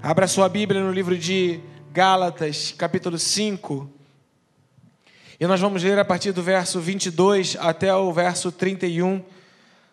[0.00, 1.58] Abra sua Bíblia no livro de
[1.92, 3.90] Gálatas, capítulo 5.
[5.40, 9.24] E nós vamos ler a partir do verso 22 até o verso 31,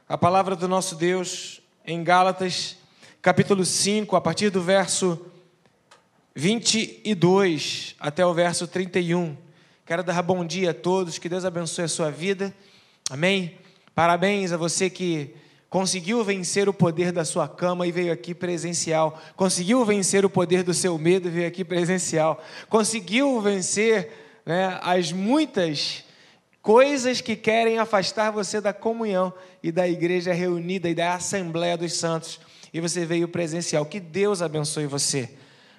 [0.08, 2.78] a palavra do nosso Deus em Gálatas,
[3.20, 5.26] capítulo 5, a partir do verso
[6.36, 9.36] 22 até o verso 31.
[9.88, 12.54] Quero dar bom dia a todos, que Deus abençoe a sua vida.
[13.10, 13.58] Amém?
[13.96, 15.34] Parabéns a você que
[15.76, 20.64] conseguiu vencer o poder da sua cama e veio aqui presencial, conseguiu vencer o poder
[20.64, 26.06] do seu medo e veio aqui presencial, conseguiu vencer né, as muitas
[26.62, 31.92] coisas que querem afastar você da comunhão e da igreja reunida e da Assembleia dos
[31.92, 32.40] Santos,
[32.74, 33.86] e você veio presencial.
[33.86, 35.30] Que Deus abençoe você.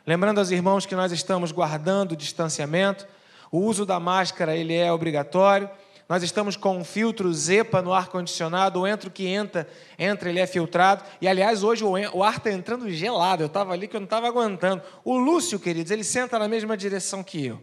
[0.06, 3.08] Lembrando aos irmãos que nós estamos guardando o distanciamento,
[3.50, 5.70] o uso da máscara ele é obrigatório.
[6.08, 10.46] Nós estamos com um filtro Zepa no ar-condicionado, o entro que entra, entra, ele é
[10.46, 11.02] filtrado.
[11.20, 13.42] E, aliás, hoje o ar está entrando gelado.
[13.42, 14.82] Eu estava ali que eu não estava aguentando.
[15.04, 17.60] O Lúcio, queridos, ele senta na mesma direção que eu.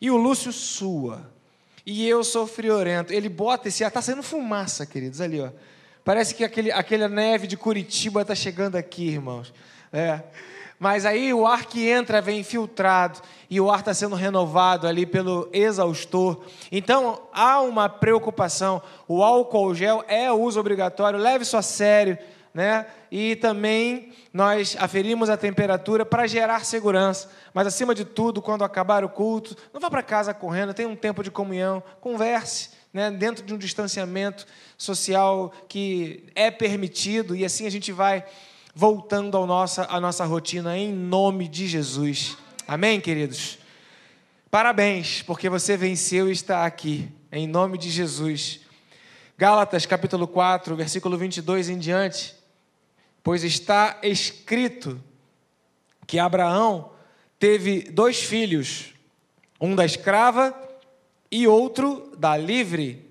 [0.00, 1.30] E o Lúcio sua.
[1.86, 3.10] E eu sou friorento.
[3.10, 5.50] Ele bota esse ar, está saindo fumaça, queridos, ali, ó.
[6.04, 9.52] Parece que aquele, aquela neve de Curitiba está chegando aqui, irmãos.
[9.90, 10.20] É.
[10.82, 15.06] Mas aí o ar que entra vem infiltrado e o ar está sendo renovado ali
[15.06, 16.44] pelo exaustor.
[16.72, 18.82] Então há uma preocupação.
[19.06, 22.18] O álcool gel é uso obrigatório, leve isso a sério.
[22.52, 22.84] Né?
[23.12, 27.30] E também nós aferimos a temperatura para gerar segurança.
[27.54, 30.96] Mas acima de tudo, quando acabar o culto, não vá para casa correndo, tenha um
[30.96, 32.70] tempo de comunhão, converse.
[32.92, 38.22] Né, dentro de um distanciamento social que é permitido, e assim a gente vai
[38.74, 42.36] voltando à nossa, à nossa rotina em nome de Jesus.
[42.66, 43.58] Amém, queridos?
[44.50, 48.60] Parabéns, porque você venceu e está aqui, em nome de Jesus.
[49.36, 52.34] Gálatas capítulo 4, versículo 22 em diante.
[53.22, 55.02] Pois está escrito
[56.06, 56.90] que Abraão
[57.38, 58.94] teve dois filhos,
[59.60, 60.54] um da escrava
[61.30, 63.10] e outro da livre.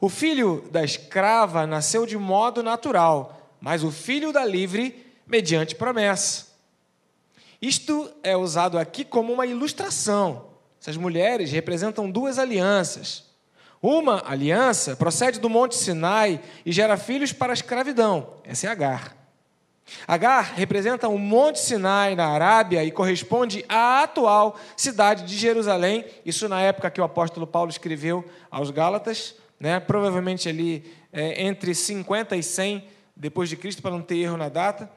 [0.00, 3.35] O filho da escrava nasceu de modo natural
[3.66, 6.46] mas o filho da livre mediante promessa.
[7.60, 10.50] Isto é usado aqui como uma ilustração.
[10.80, 13.24] Essas mulheres representam duas alianças.
[13.82, 18.34] Uma aliança procede do Monte Sinai e gera filhos para a escravidão.
[18.44, 19.16] Essa é Agar.
[20.06, 26.04] Agar representa o Monte Sinai na Arábia e corresponde à atual cidade de Jerusalém.
[26.24, 29.80] Isso na época que o apóstolo Paulo escreveu aos Gálatas, né?
[29.80, 34.50] provavelmente ali é, entre 50 e 100 depois de Cristo, para não ter erro na
[34.50, 34.90] data.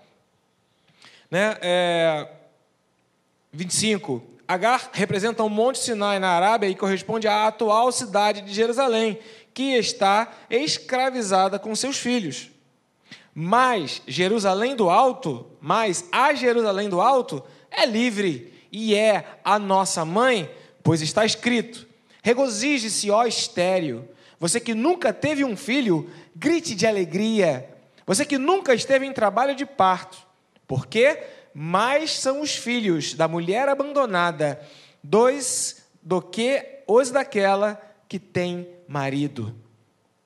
[1.32, 1.58] Né?
[1.62, 2.28] É,
[3.54, 4.22] 25.
[4.48, 9.20] Agar representa o Monte Sinai na Arábia e corresponde à atual cidade de Jerusalém,
[9.54, 12.50] que está escravizada com seus filhos.
[13.34, 20.04] Mas Jerusalém do Alto, mas a Jerusalém do Alto é livre e é a nossa
[20.04, 20.50] mãe,
[20.84, 21.88] pois está escrito:
[22.24, 24.08] Regozije-se, ó estéreo,
[24.40, 27.70] você que nunca teve um filho, grite de alegria,
[28.10, 30.18] você que nunca esteve em trabalho de parto,
[30.68, 31.22] porque
[31.54, 34.60] mais são os filhos da mulher abandonada
[35.04, 39.56] dois do que os daquela que tem marido.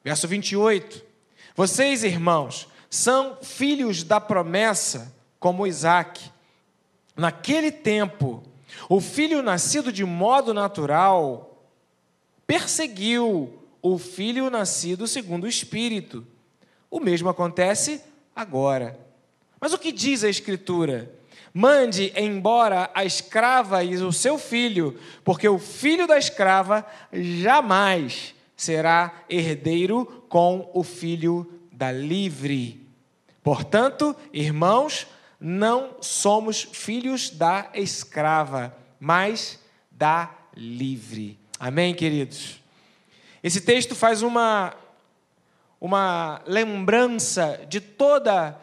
[0.01, 1.03] Verso 28.
[1.57, 6.31] Vocês, irmãos, são filhos da promessa, como Isaac.
[7.17, 8.41] Naquele tempo,
[8.87, 11.67] o filho nascido de modo natural
[12.47, 16.25] perseguiu o filho nascido segundo o Espírito.
[16.93, 18.03] O mesmo acontece
[18.35, 18.99] agora.
[19.59, 21.11] Mas o que diz a Escritura?
[21.51, 29.11] Mande embora a escrava e o seu filho, porque o filho da escrava jamais será
[29.27, 32.87] herdeiro com o filho da livre.
[33.41, 35.07] Portanto, irmãos,
[35.39, 41.39] não somos filhos da escrava, mas da livre.
[41.59, 42.61] Amém, queridos?
[43.41, 44.75] Esse texto faz uma
[45.83, 48.57] uma lembrança de toda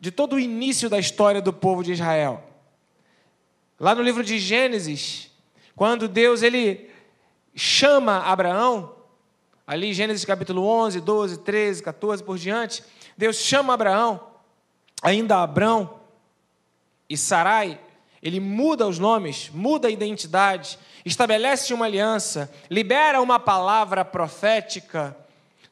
[0.00, 2.42] de todo o início da história do povo de Israel.
[3.78, 5.30] Lá no livro de Gênesis,
[5.76, 6.90] quando Deus ele
[7.54, 8.96] chama Abraão,
[9.64, 12.82] ali Gênesis capítulo 11, 12, 13, 14 por diante,
[13.16, 14.20] Deus chama Abraão,
[15.00, 16.00] ainda Abrão
[17.08, 17.80] e Sarai,
[18.20, 25.16] ele muda os nomes, muda a identidade, estabelece uma aliança, libera uma palavra profética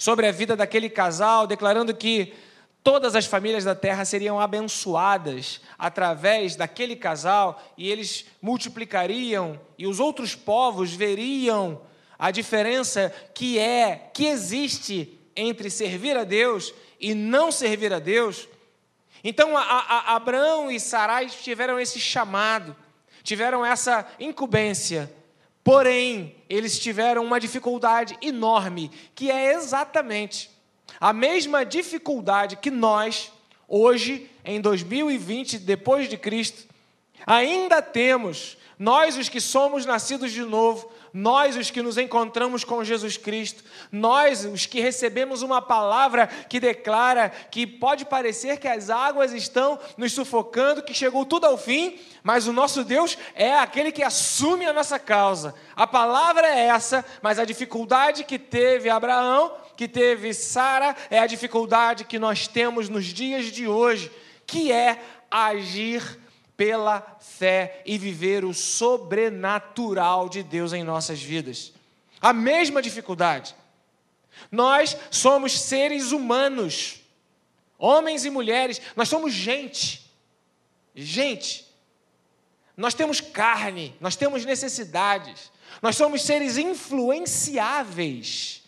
[0.02, 2.34] sobre a vida daquele casal, declarando que
[2.82, 10.00] todas as famílias da terra seriam abençoadas através daquele casal e eles multiplicariam e os
[10.00, 11.82] outros povos veriam
[12.19, 18.48] a diferença que é, que existe entre servir a Deus e não servir a Deus.
[19.22, 22.75] Então, a, a, Abraão e Sarai tiveram esse chamado,
[23.22, 25.08] tiveram essa incumbência.
[25.64, 30.50] Porém, eles tiveram uma dificuldade enorme, que é exatamente
[31.00, 33.32] a mesma dificuldade que nós,
[33.69, 36.69] hoje, em 2020, depois de Cristo,
[37.26, 42.82] ainda temos, nós os que somos nascidos de novo, nós os que nos encontramos com
[42.82, 48.88] Jesus Cristo, nós os que recebemos uma palavra que declara que pode parecer que as
[48.88, 53.93] águas estão nos sufocando, que chegou tudo ao fim, mas o nosso Deus é aquele
[53.93, 55.55] que assume a nossa causa.
[55.76, 61.26] A palavra é essa, mas a dificuldade que teve Abraão, que teve Sara, é a
[61.26, 64.11] dificuldade que nós temos nos dias de hoje,
[64.47, 64.99] que é
[65.31, 66.21] agir
[66.56, 71.72] pela fé e viver o sobrenatural de Deus em nossas vidas.
[72.20, 73.54] A mesma dificuldade.
[74.50, 77.00] Nós somos seres humanos,
[77.78, 80.10] homens e mulheres, nós somos gente.
[80.94, 81.66] Gente.
[82.76, 88.62] Nós temos carne, nós temos necessidades, nós somos seres influenciáveis.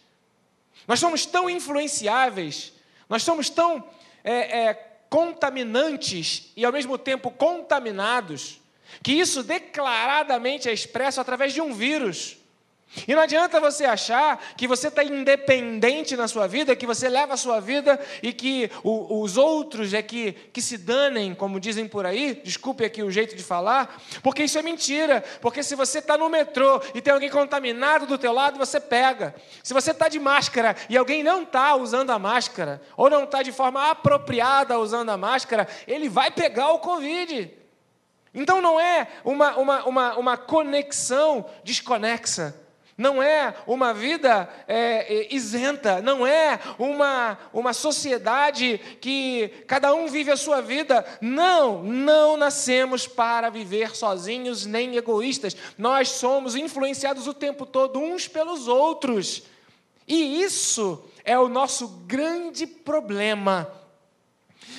[0.86, 2.74] Nós somos tão influenciáveis,
[3.08, 3.88] nós somos tão
[4.22, 8.60] é, é, contaminantes e ao mesmo tempo contaminados,
[9.02, 12.36] que isso declaradamente é expresso através de um vírus.
[13.08, 17.34] E não adianta você achar que você está independente na sua vida, que você leva
[17.34, 21.88] a sua vida e que o, os outros é que, que se danem, como dizem
[21.88, 25.24] por aí, desculpe aqui o jeito de falar, porque isso é mentira.
[25.40, 29.34] Porque se você está no metrô e tem alguém contaminado do teu lado, você pega.
[29.62, 33.42] Se você está de máscara e alguém não está usando a máscara, ou não está
[33.42, 37.52] de forma apropriada usando a máscara, ele vai pegar o Covid.
[38.32, 42.63] Então não é uma, uma, uma, uma conexão desconexa
[42.96, 50.06] não é uma vida é, é, isenta, não é uma, uma sociedade que cada um
[50.06, 51.04] vive a sua vida.
[51.20, 55.56] Não, não nascemos para viver sozinhos nem egoístas.
[55.76, 59.42] Nós somos influenciados o tempo todo uns pelos outros.
[60.06, 63.68] E isso é o nosso grande problema.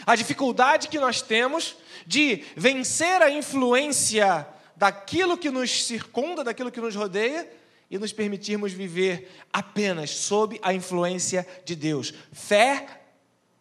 [0.05, 1.75] A dificuldade que nós temos
[2.07, 8.73] de vencer a influência daquilo que nos circunda, daquilo que nos rodeia e nos permitirmos
[8.73, 12.13] viver apenas sob a influência de Deus.
[12.31, 12.87] Fé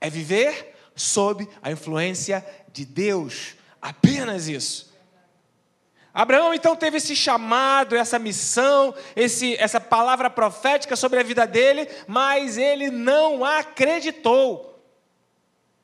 [0.01, 3.55] é viver sob a influência de Deus.
[3.81, 4.93] Apenas isso.
[6.13, 11.89] Abraão então teve esse chamado, essa missão, esse, essa palavra profética sobre a vida dele,
[12.07, 14.75] mas ele não acreditou.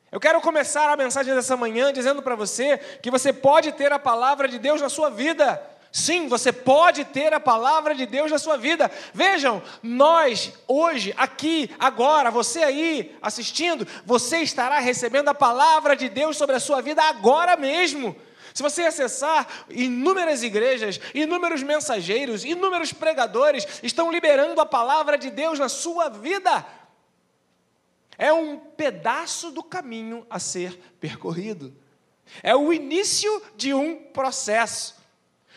[0.09, 3.99] Eu quero começar a mensagem dessa manhã dizendo para você que você pode ter a
[3.99, 5.61] palavra de Deus na sua vida.
[5.91, 8.89] Sim, você pode ter a palavra de Deus na sua vida.
[9.13, 16.37] Vejam, nós, hoje, aqui, agora, você aí assistindo, você estará recebendo a palavra de Deus
[16.37, 18.15] sobre a sua vida agora mesmo.
[18.53, 25.59] Se você acessar inúmeras igrejas, inúmeros mensageiros, inúmeros pregadores estão liberando a palavra de Deus
[25.59, 26.65] na sua vida.
[28.17, 31.75] É um pedaço do caminho a ser percorrido.
[32.41, 35.00] É o início de um processo.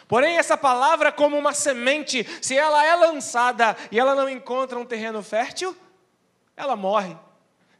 [0.06, 4.84] Porém, essa palavra, como uma semente, se ela é lançada e ela não encontra um
[4.84, 5.76] terreno fértil,
[6.56, 7.16] ela morre.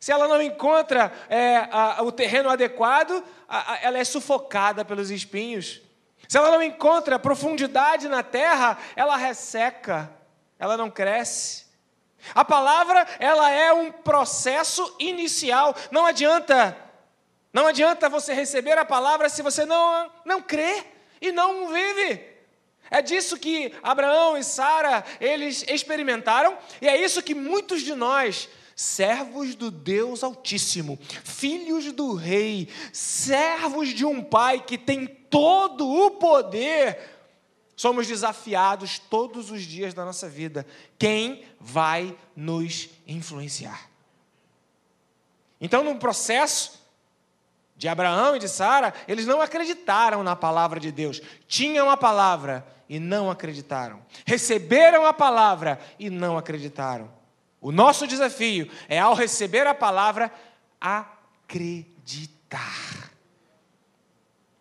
[0.01, 5.11] Se ela não encontra é, a, o terreno adequado, a, a, ela é sufocada pelos
[5.11, 5.81] espinhos.
[6.29, 10.11] Se ela não encontra profundidade na terra, ela resseca,
[10.59, 11.65] ela não cresce.
[12.35, 15.75] A palavra, ela é um processo inicial.
[15.91, 16.77] Não adianta,
[17.53, 22.21] não adianta você receber a palavra se você não, não crê e não vive.
[22.91, 28.49] É disso que Abraão e Sara eles experimentaram e é isso que muitos de nós,
[28.77, 36.13] servos do Deus Altíssimo, filhos do rei, servos de um pai que tem todo o
[36.13, 36.99] poder,
[37.75, 40.67] somos desafiados todos os dias da nossa vida.
[40.99, 43.91] Quem vai nos influenciar?
[45.61, 46.84] Então, no processo
[47.77, 51.21] de Abraão e de Sara, eles não acreditaram na palavra de Deus.
[51.47, 54.01] Tinham a palavra e não acreditaram.
[54.25, 57.11] Receberam a palavra e não acreditaram.
[57.61, 60.31] O nosso desafio é, ao receber a palavra,
[60.81, 61.91] acreditar.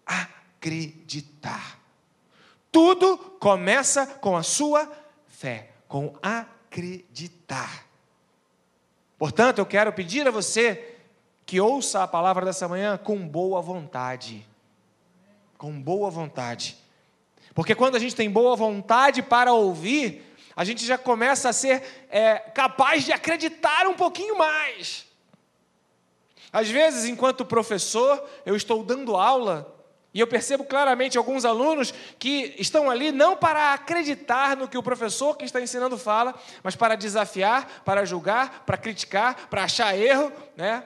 [0.06, 1.80] Acreditar.
[2.72, 4.92] Tudo começa com a sua
[5.28, 7.86] fé, com acreditar.
[9.18, 10.93] Portanto, eu quero pedir a você
[11.54, 14.44] que ouça a palavra dessa manhã com boa vontade.
[15.56, 16.76] Com boa vontade.
[17.54, 22.08] Porque quando a gente tem boa vontade para ouvir, a gente já começa a ser
[22.10, 25.06] é, capaz de acreditar um pouquinho mais.
[26.52, 29.80] Às vezes, enquanto professor, eu estou dando aula
[30.12, 34.82] e eu percebo claramente alguns alunos que estão ali não para acreditar no que o
[34.82, 36.34] professor que está ensinando fala,
[36.64, 40.84] mas para desafiar, para julgar, para criticar, para achar erro, né?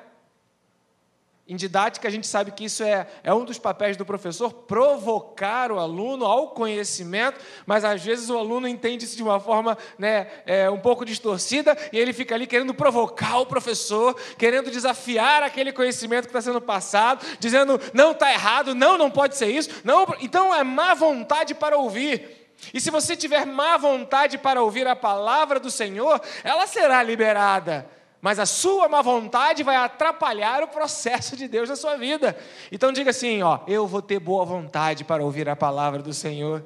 [1.50, 5.72] Em didática, a gente sabe que isso é, é um dos papéis do professor, provocar
[5.72, 10.28] o aluno ao conhecimento, mas às vezes o aluno entende isso de uma forma né,
[10.46, 15.72] é, um pouco distorcida e ele fica ali querendo provocar o professor, querendo desafiar aquele
[15.72, 20.06] conhecimento que está sendo passado, dizendo não está errado, não, não pode ser isso, não.
[20.20, 22.50] Então é má vontade para ouvir.
[22.74, 27.97] E se você tiver má vontade para ouvir a palavra do Senhor, ela será liberada
[28.22, 32.38] mas a sua má vontade vai atrapalhar o processo de Deus na sua vida.
[32.72, 36.64] Então diga assim, ó, eu vou ter boa vontade para ouvir a palavra do Senhor.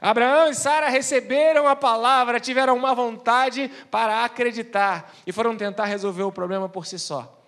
[0.00, 6.24] Abraão e Sara receberam a palavra, tiveram má vontade para acreditar e foram tentar resolver
[6.24, 7.41] o problema por si só.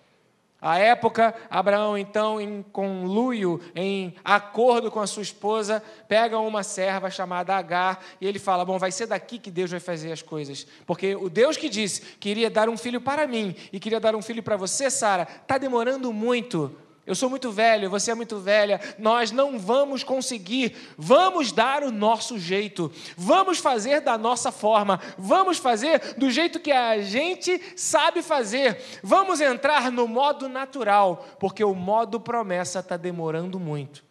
[0.64, 7.11] À época, Abraão, então, em conluio, em acordo com a sua esposa, pega uma serva
[7.11, 10.66] chamada Agar e ele fala: Bom, vai ser daqui que Deus vai fazer as coisas.
[10.87, 14.16] Porque o Deus que disse que iria dar um filho para mim e queria dar
[14.16, 16.75] um filho para você, Sara, está demorando muito.
[17.06, 20.75] Eu sou muito velho, você é muito velha, nós não vamos conseguir.
[20.96, 26.73] Vamos dar o nosso jeito, vamos fazer da nossa forma, vamos fazer do jeito que
[26.73, 28.82] a gente sabe fazer.
[29.02, 34.02] Vamos entrar no modo natural, porque o modo promessa está demorando muito.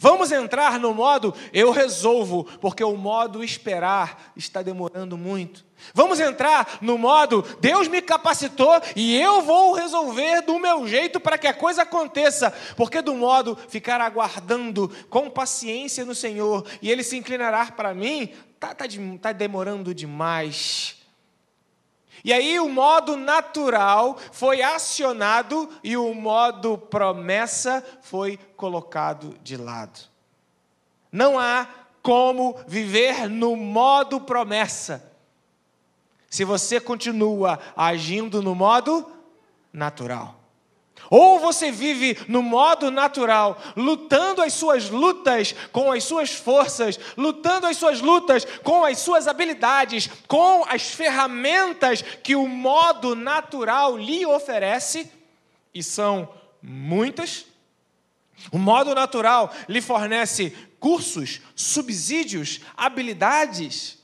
[0.00, 5.65] Vamos entrar no modo eu resolvo, porque o modo esperar está demorando muito.
[5.92, 11.38] Vamos entrar no modo Deus me capacitou e eu vou resolver do meu jeito para
[11.38, 17.02] que a coisa aconteça, porque do modo ficar aguardando com paciência no Senhor e Ele
[17.02, 18.84] se inclinará para mim, está tá,
[19.20, 20.96] tá demorando demais.
[22.24, 30.00] E aí o modo natural foi acionado e o modo promessa foi colocado de lado.
[31.12, 31.68] Não há
[32.02, 35.15] como viver no modo promessa
[36.28, 39.10] se você continua agindo no modo
[39.72, 40.40] natural.
[41.10, 47.66] Ou você vive no modo natural, lutando as suas lutas com as suas forças, lutando
[47.66, 54.26] as suas lutas com as suas habilidades, com as ferramentas que o modo natural lhe
[54.26, 55.10] oferece,
[55.72, 56.28] e são
[56.60, 57.44] muitas.
[58.50, 63.98] O modo natural lhe fornece cursos, subsídios, habilidades,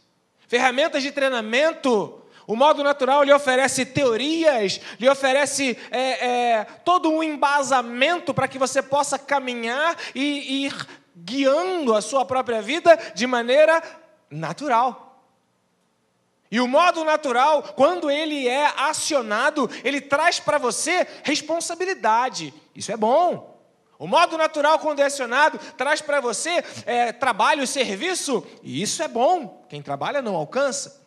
[0.53, 7.23] ferramentas de treinamento, o modo natural lhe oferece teorias, lhe oferece é, é, todo um
[7.23, 13.83] embasamento para que você possa caminhar e ir guiando a sua própria vida de maneira
[14.31, 15.25] natural.
[16.51, 22.53] E o modo natural, quando ele é acionado, ele traz para você responsabilidade.
[22.77, 23.52] Isso é bom.
[24.03, 28.45] O modo natural, quando acionado, traz para você é, trabalho e serviço.
[28.61, 29.65] E isso é bom.
[29.69, 31.01] Quem trabalha não alcança.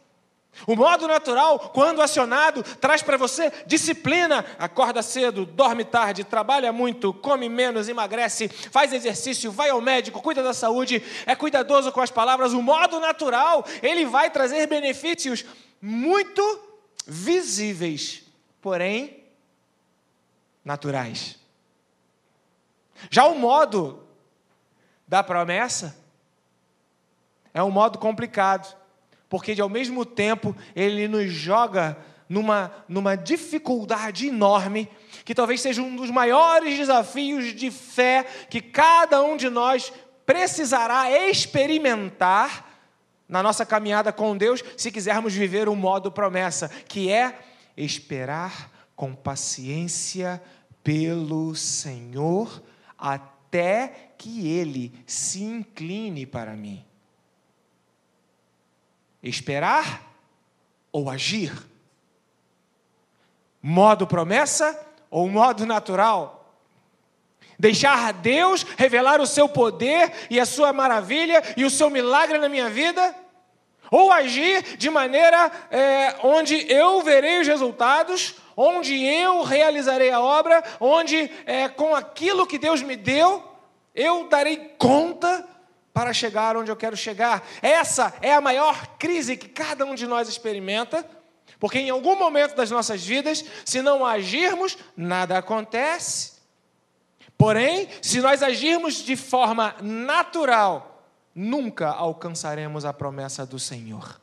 [0.66, 4.46] O modo natural, quando acionado, traz para você disciplina.
[4.58, 10.42] Acorda cedo, dorme tarde, trabalha muito, come menos, emagrece, faz exercício, vai ao médico, cuida
[10.42, 12.54] da saúde, é cuidadoso com as palavras.
[12.54, 15.44] O modo natural, ele vai trazer benefícios
[15.82, 16.42] muito
[17.06, 18.24] visíveis,
[18.62, 19.22] porém
[20.64, 21.44] naturais.
[23.10, 24.04] Já o modo
[25.08, 25.98] da promessa
[27.54, 28.76] é um modo complicado
[29.30, 31.98] porque ao mesmo tempo ele nos joga
[32.28, 34.90] numa, numa dificuldade enorme,
[35.24, 39.92] que talvez seja um dos maiores desafios de fé que cada um de nós
[40.26, 42.74] precisará experimentar
[43.28, 47.40] na nossa caminhada com Deus, se quisermos viver o modo promessa, que é
[47.76, 50.42] esperar com paciência
[50.84, 52.62] pelo Senhor
[53.06, 56.84] até que Ele se incline para mim.
[59.22, 60.02] Esperar
[60.92, 61.54] ou agir?
[63.62, 66.56] Modo promessa ou modo natural?
[67.58, 72.50] Deixar Deus revelar o seu poder e a sua maravilha e o seu milagre na
[72.50, 73.16] minha vida?
[73.92, 80.64] Ou agir de maneira é, onde eu verei os resultados, onde eu realizarei a obra,
[80.80, 83.44] onde é, com aquilo que Deus me deu,
[83.94, 85.48] eu darei conta
[85.94, 87.42] para chegar onde eu quero chegar.
[87.62, 91.08] Essa é a maior crise que cada um de nós experimenta,
[91.60, 96.34] porque em algum momento das nossas vidas, se não agirmos, nada acontece.
[97.38, 101.02] Porém, se nós agirmos de forma natural,
[101.34, 104.20] nunca alcançaremos a promessa do Senhor.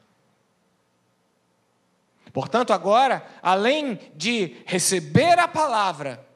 [2.32, 6.26] Portanto, agora, além de receber a palavra,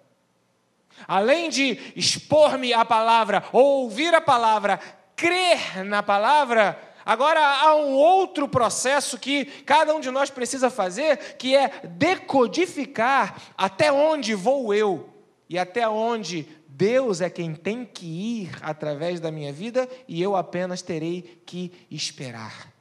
[1.08, 4.78] além de expor-me a palavra, ou ouvir a palavra,
[5.14, 11.36] crer na palavra, agora há um outro processo que cada um de nós precisa fazer,
[11.36, 15.08] que é decodificar até onde vou eu
[15.48, 20.36] e até onde Deus é quem tem que ir através da minha vida e eu
[20.36, 22.75] apenas terei que esperar.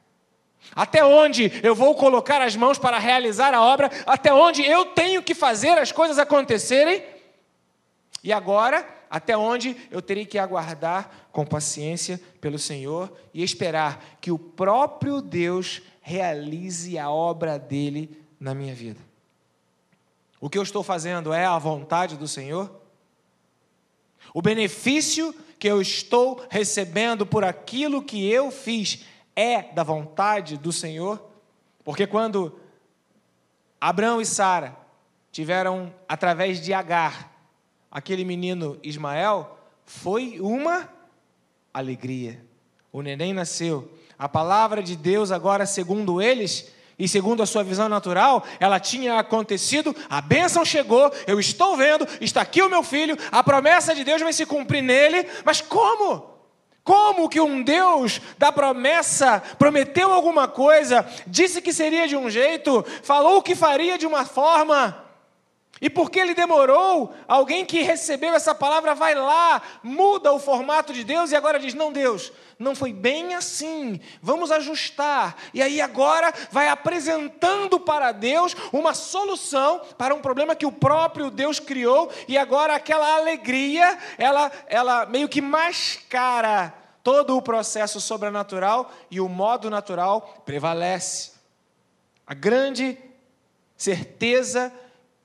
[0.75, 5.23] Até onde eu vou colocar as mãos para realizar a obra, até onde eu tenho
[5.23, 7.01] que fazer as coisas acontecerem,
[8.21, 14.31] e agora, até onde eu terei que aguardar com paciência pelo Senhor e esperar que
[14.31, 18.99] o próprio Deus realize a obra dele na minha vida.
[20.41, 22.69] O que eu estou fazendo é a vontade do Senhor?
[24.33, 29.05] O benefício que eu estou recebendo por aquilo que eu fiz
[29.35, 31.23] é da vontade do Senhor?
[31.83, 32.59] Porque quando
[33.79, 34.75] Abraão e Sara
[35.31, 37.31] tiveram, através de Agar,
[37.91, 40.89] aquele menino Ismael, foi uma
[41.73, 42.43] alegria.
[42.91, 43.91] O neném nasceu.
[44.17, 49.19] A palavra de Deus, agora, segundo eles, e segundo a sua visão natural, ela tinha
[49.19, 54.03] acontecido, a bênção chegou, eu estou vendo, está aqui o meu filho, a promessa de
[54.03, 56.34] Deus vai se cumprir nele, mas como?
[56.85, 62.85] Como que um Deus da promessa prometeu alguma coisa, disse que seria de um jeito,
[63.01, 65.04] falou que faria de uma forma,
[65.81, 71.03] e porque ele demorou, alguém que recebeu essa palavra vai lá, muda o formato de
[71.03, 75.35] Deus e agora diz: Não, Deus, não foi bem assim, vamos ajustar.
[75.53, 81.29] E aí agora vai apresentando para Deus uma solução para um problema que o próprio
[81.29, 88.91] Deus criou, e agora aquela alegria, ela, ela meio que mascara todo o processo sobrenatural
[89.11, 91.33] e o modo natural prevalece.
[92.25, 92.97] A grande
[93.75, 94.71] certeza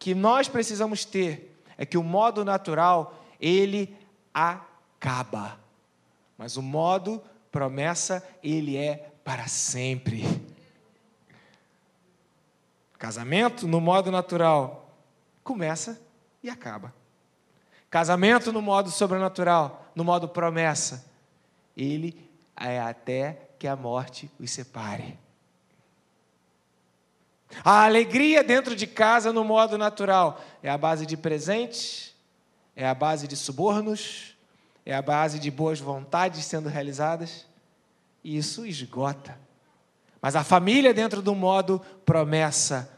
[0.00, 3.96] que nós precisamos ter é que o modo natural, ele
[4.32, 5.60] acaba.
[6.38, 10.24] Mas o modo promessa, ele é para sempre.
[12.98, 14.90] Casamento no modo natural
[15.44, 16.00] começa
[16.42, 16.94] e acaba.
[17.90, 21.04] Casamento no modo sobrenatural, no modo promessa,
[21.76, 25.18] ele é até que a morte os separe.
[27.64, 32.14] A alegria dentro de casa no modo natural é a base de presentes,
[32.76, 34.36] é a base de subornos,
[34.86, 37.46] é a base de boas vontades sendo realizadas,
[38.22, 39.38] e isso esgota.
[40.22, 42.90] Mas a família, dentro do modo promessa,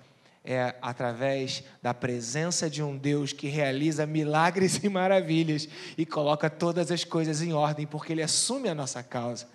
[0.44, 6.90] é através da presença de um Deus que realiza milagres e maravilhas e coloca todas
[6.90, 9.46] as coisas em ordem, porque Ele assume a nossa causa.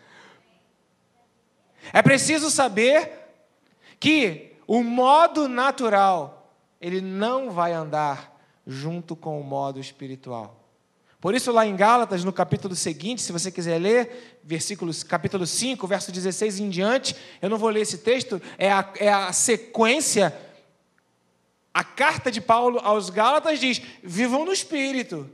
[1.93, 3.11] É preciso saber
[3.99, 10.67] que o modo natural, ele não vai andar junto com o modo espiritual.
[11.19, 15.87] Por isso, lá em Gálatas, no capítulo seguinte, se você quiser ler, versículos, capítulo 5,
[15.87, 20.35] verso 16 em diante, eu não vou ler esse texto, é a, é a sequência.
[21.73, 25.29] A carta de Paulo aos Gálatas diz: vivam no espírito.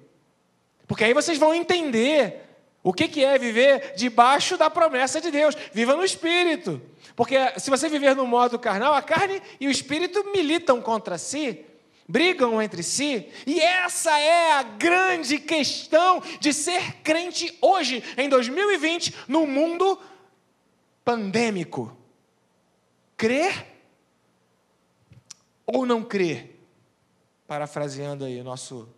[0.88, 2.42] Porque aí vocês vão entender
[2.84, 5.56] o que, que é viver debaixo da promessa de Deus.
[5.72, 6.82] Viva no espírito.
[7.15, 11.65] Porque se você viver no modo carnal, a carne e o espírito militam contra si
[12.08, 19.15] brigam entre si, e essa é a grande questão de ser crente hoje, em 2020,
[19.28, 20.00] no mundo
[21.04, 21.96] pandêmico.
[23.15, 23.67] Crer
[25.65, 26.60] ou não crer?
[27.48, 28.89] Parafraseando aí o nosso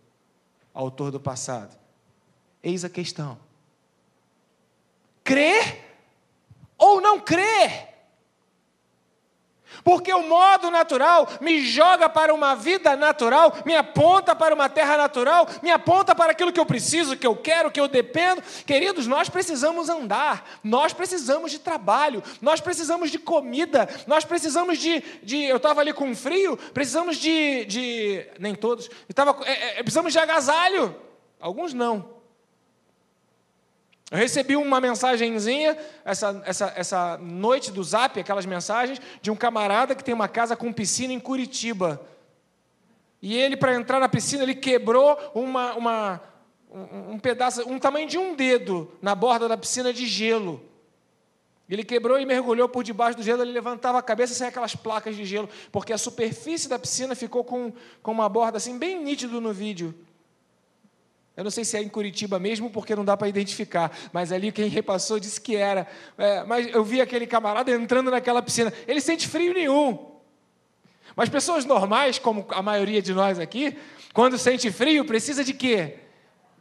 [0.74, 1.78] autor do passado.
[2.62, 3.38] Eis a questão.
[5.26, 5.84] Crer
[6.78, 7.96] ou não crer?
[9.82, 14.96] Porque o modo natural me joga para uma vida natural, me aponta para uma terra
[14.96, 18.42] natural, me aponta para aquilo que eu preciso, que eu quero, que eu dependo.
[18.66, 25.00] Queridos, nós precisamos andar, nós precisamos de trabalho, nós precisamos de comida, nós precisamos de.
[25.22, 27.64] de eu estava ali com frio, precisamos de.
[27.66, 30.96] de nem todos, tava, é, é, precisamos de agasalho.
[31.38, 32.15] Alguns não.
[34.10, 39.94] Eu recebi uma mensagenzinha essa, essa, essa noite do zap, aquelas mensagens, de um camarada
[39.94, 42.00] que tem uma casa com piscina em Curitiba.
[43.20, 46.20] E ele, para entrar na piscina, ele quebrou uma, uma,
[46.70, 50.62] um, pedaço, um tamanho de um dedo na borda da piscina de gelo.
[51.68, 55.16] Ele quebrou e mergulhou por debaixo do gelo, ele levantava a cabeça saia aquelas placas
[55.16, 59.40] de gelo, porque a superfície da piscina ficou com, com uma borda assim, bem nítido
[59.40, 59.92] no vídeo.
[61.36, 64.50] Eu não sei se é em Curitiba mesmo, porque não dá para identificar, mas ali
[64.50, 65.86] quem repassou disse que era.
[66.16, 68.72] É, mas eu vi aquele camarada entrando naquela piscina.
[68.88, 70.12] Ele sente frio nenhum.
[71.14, 73.76] Mas pessoas normais, como a maioria de nós aqui,
[74.14, 75.96] quando sente frio, precisa de quê?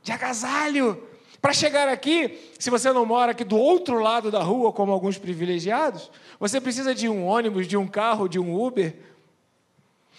[0.04, 1.02] De agasalho.
[1.42, 5.18] Para chegar aqui, se você não mora aqui do outro lado da rua, como alguns
[5.18, 8.94] privilegiados, você precisa de um ônibus, de um carro, de um Uber.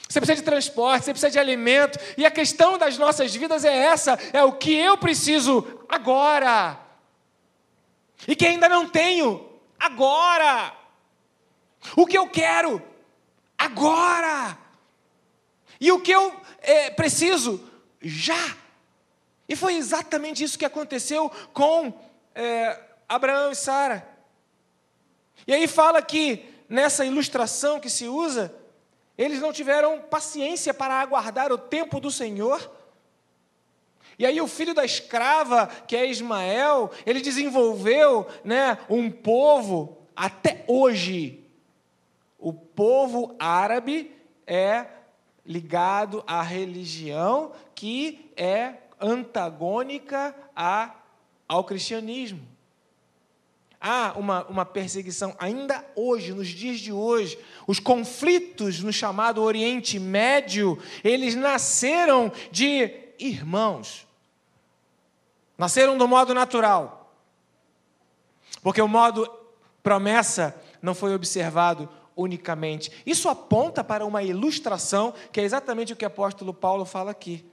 [0.08, 1.98] Você precisa de transporte, você precisa de alimento.
[2.16, 6.78] E a questão das nossas vidas é essa: é o que eu preciso agora.
[8.26, 10.72] E que ainda não tenho agora.
[11.96, 12.82] O que eu quero
[13.58, 14.56] agora.
[15.80, 17.68] E o que eu é, preciso
[18.00, 18.56] já.
[19.48, 21.92] E foi exatamente isso que aconteceu com
[22.34, 24.06] é, Abraão e Sara.
[25.46, 28.52] E aí fala que nessa ilustração que se usa,
[29.16, 32.70] eles não tiveram paciência para aguardar o tempo do Senhor.
[34.18, 40.64] E aí o filho da escrava, que é Ismael, ele desenvolveu né, um povo até
[40.66, 41.44] hoje.
[42.38, 44.12] O povo árabe
[44.46, 44.86] é
[45.44, 50.94] ligado à religião que é antagônica a,
[51.48, 52.55] ao cristianismo.
[53.88, 59.96] Há uma, uma perseguição, ainda hoje, nos dias de hoje, os conflitos no chamado Oriente
[60.00, 64.04] Médio, eles nasceram de irmãos.
[65.56, 67.14] Nasceram do modo natural.
[68.60, 69.32] Porque o modo
[69.84, 72.90] promessa não foi observado unicamente.
[73.06, 77.48] Isso aponta para uma ilustração, que é exatamente o que o apóstolo Paulo fala aqui.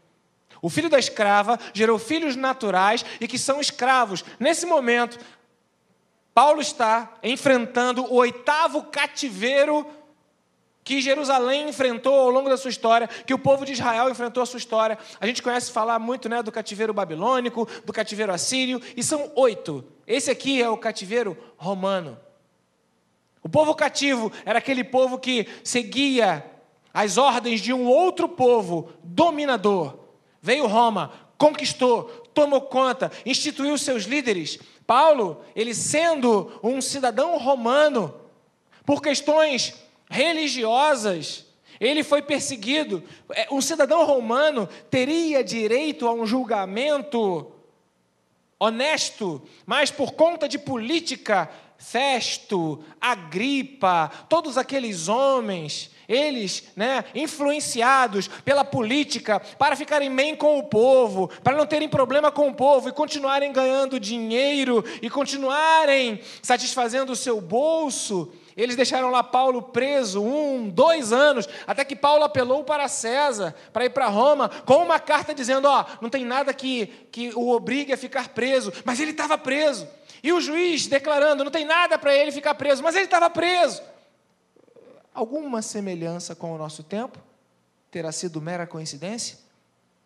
[0.63, 4.25] O filho da escrava gerou filhos naturais e que são escravos.
[4.39, 5.19] Nesse momento,
[6.33, 9.85] Paulo está enfrentando o oitavo cativeiro
[10.83, 14.45] que Jerusalém enfrentou ao longo da sua história, que o povo de Israel enfrentou a
[14.45, 14.97] sua história.
[15.19, 19.85] A gente conhece falar muito né, do cativeiro babilônico, do cativeiro assírio, e são oito.
[20.05, 22.19] Esse aqui é o cativeiro romano.
[23.41, 26.45] O povo cativo era aquele povo que seguia
[26.93, 29.99] as ordens de um outro povo dominador.
[30.41, 34.59] Veio Roma, conquistou, tomou conta, instituiu seus líderes.
[34.85, 38.13] Paulo, ele sendo um cidadão romano,
[38.85, 39.73] por questões
[40.09, 41.45] religiosas,
[41.79, 43.03] ele foi perseguido.
[43.33, 47.51] É, um cidadão romano teria direito a um julgamento
[48.59, 58.63] honesto, mas por conta de política, Festo, Agripa, todos aqueles homens eles, né, influenciados pela
[58.63, 62.93] política para ficarem bem com o povo, para não terem problema com o povo e
[62.93, 70.69] continuarem ganhando dinheiro e continuarem satisfazendo o seu bolso, eles deixaram lá Paulo preso um,
[70.69, 75.33] dois anos, até que Paulo apelou para César, para ir para Roma, com uma carta
[75.33, 79.37] dizendo: Ó, não tem nada que, que o obrigue a ficar preso, mas ele estava
[79.37, 79.87] preso.
[80.21, 83.81] E o juiz declarando: não tem nada para ele ficar preso, mas ele estava preso
[85.13, 87.19] alguma semelhança com o nosso tempo?
[87.91, 89.37] Terá sido mera coincidência?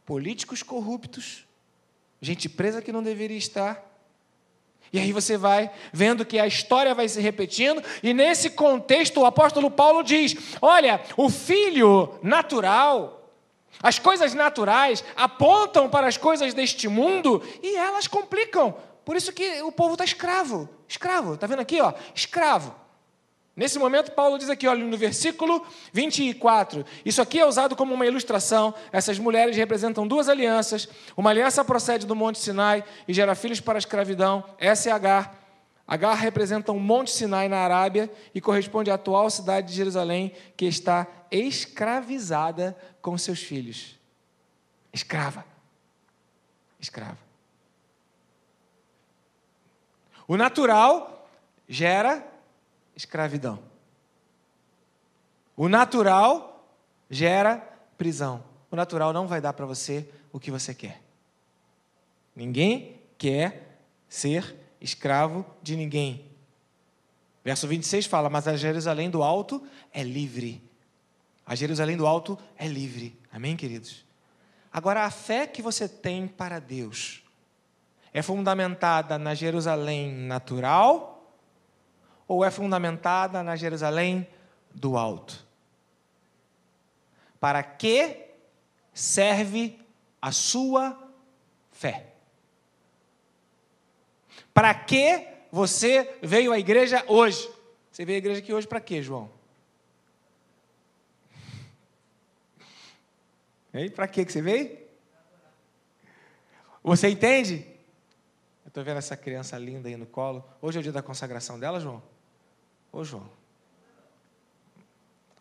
[0.06, 1.46] Políticos corruptos,
[2.22, 3.84] gente presa que não deveria estar.
[4.91, 9.26] E aí você vai vendo que a história vai se repetindo, e nesse contexto o
[9.26, 13.32] apóstolo Paulo diz: olha, o filho natural,
[13.82, 18.76] as coisas naturais apontam para as coisas deste mundo e elas complicam.
[19.06, 20.67] Por isso que o povo está escravo.
[20.88, 21.80] Escravo, está vendo aqui?
[21.80, 22.76] Ó, escravo.
[23.58, 28.06] Nesse momento, Paulo diz aqui, olha, no versículo 24, isso aqui é usado como uma
[28.06, 28.72] ilustração.
[28.91, 30.88] Essas mulheres representam duas alianças.
[31.17, 34.43] Uma aliança procede do Monte Sinai e gera filhos para a escravidão.
[34.60, 35.43] Essa é Agar.
[35.88, 40.65] Agar representa um Monte Sinai na Arábia e corresponde à atual cidade de Jerusalém, que
[40.65, 43.98] está escravizada com seus filhos.
[44.93, 45.43] Escrava.
[46.80, 47.17] Escrava.
[50.28, 51.28] O natural
[51.67, 52.37] gera
[52.98, 53.60] escravidão.
[55.56, 56.68] O natural
[57.10, 57.58] gera
[57.98, 58.44] prisão.
[58.72, 61.02] O natural não vai dar para você o que você quer.
[62.36, 63.80] Ninguém quer
[64.10, 66.26] ser escravo de ninguém.
[67.44, 70.62] Verso 26 fala: Mas a Jerusalém do alto é livre.
[71.46, 73.18] A Jerusalém do alto é livre.
[73.32, 74.04] Amém, queridos?
[74.74, 77.24] Agora, a fé que você tem para Deus
[78.12, 81.17] é fundamentada na Jerusalém natural
[82.28, 84.28] ou é fundamentada na Jerusalém
[84.74, 85.46] do alto?
[87.40, 88.26] Para que
[88.94, 89.80] serve
[90.22, 90.98] a sua
[91.72, 92.13] fé?
[94.54, 97.50] Para que você veio à igreja hoje?
[97.92, 99.32] Você veio à igreja aqui hoje para quê, João?
[103.96, 104.78] Para que você veio?
[106.84, 107.66] Você entende?
[108.66, 110.44] Eu estou vendo essa criança linda aí no colo.
[110.62, 112.02] Hoje é o dia da consagração dela, João?
[112.91, 113.30] Ô João.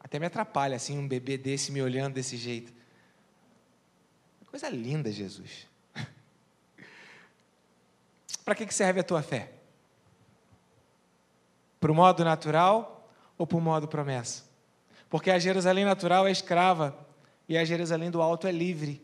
[0.00, 2.72] Até me atrapalha assim um bebê desse me olhando desse jeito.
[4.46, 5.66] Coisa linda, Jesus.
[8.44, 9.52] Para que serve a tua fé?
[11.80, 14.44] Para o modo natural ou para o modo promessa?
[15.11, 16.96] Porque a Jerusalém natural é escrava
[17.48, 19.02] e a Jerusalém do alto é livre.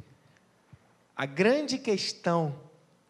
[1.16, 2.58] A grande questão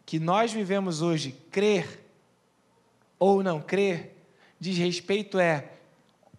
[0.04, 2.04] que nós vivemos hoje, crer
[3.18, 4.16] ou não crer,
[4.62, 5.64] diz respeito é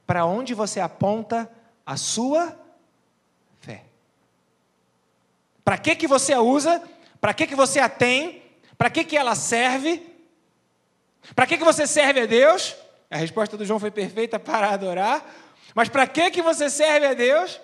[0.08, 1.52] para onde você aponta
[1.86, 2.58] a sua
[3.60, 3.84] fé.
[5.62, 6.82] Para que que você a usa?
[7.20, 8.42] Para que que você a tem?
[8.78, 10.02] Para que que ela serve?
[11.36, 12.74] Para que que você serve a Deus?
[13.12, 15.30] A resposta do João foi perfeita para adorar.
[15.76, 17.60] Mas para que que você serve a Deus?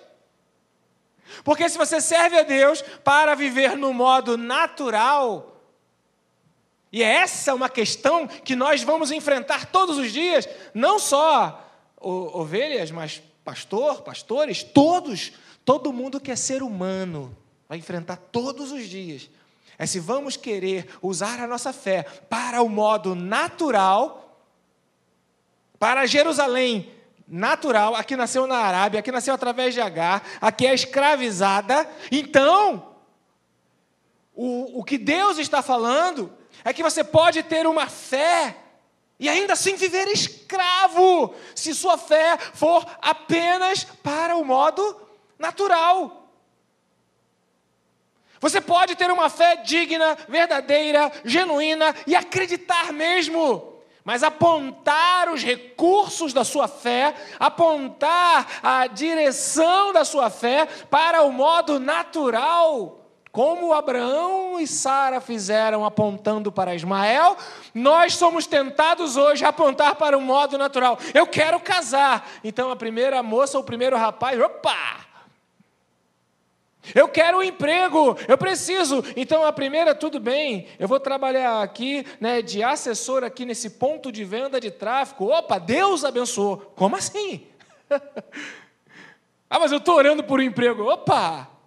[1.42, 5.49] Porque se você serve a Deus para viver no modo natural,
[6.92, 11.66] e é essa uma questão que nós vamos enfrentar todos os dias, não só
[12.00, 15.32] ovelhas, mas pastor, pastores, todos,
[15.64, 17.36] todo mundo que é ser humano
[17.68, 19.30] vai enfrentar todos os dias.
[19.78, 24.44] É se vamos querer usar a nossa fé para o modo natural,
[25.78, 26.92] para Jerusalém
[27.26, 31.88] natural, aqui nasceu na Arábia, aqui nasceu através de Agar, aqui é escravizada.
[32.10, 32.94] Então,
[34.34, 38.56] o, o que Deus está falando é que você pode ter uma fé
[39.18, 45.00] e ainda assim viver escravo, se sua fé for apenas para o modo
[45.38, 46.28] natural.
[48.40, 53.70] Você pode ter uma fé digna, verdadeira, genuína e acreditar mesmo
[54.04, 61.30] mas apontar os recursos da sua fé, apontar a direção da sua fé para o
[61.30, 62.99] modo natural,
[63.32, 67.36] como Abraão e Sara fizeram apontando para Ismael,
[67.72, 70.98] nós somos tentados hoje a apontar para o modo natural.
[71.14, 72.28] Eu quero casar.
[72.42, 75.06] Então a primeira moça, o primeiro rapaz, opa!
[76.94, 79.04] Eu quero um emprego, eu preciso.
[79.14, 84.10] Então a primeira, tudo bem, eu vou trabalhar aqui, né, de assessor aqui nesse ponto
[84.10, 85.30] de venda de tráfego.
[85.30, 86.56] Opa, Deus abençoou.
[86.74, 87.46] Como assim?
[89.48, 90.82] ah, mas eu estou orando por um emprego.
[90.90, 91.59] Opa!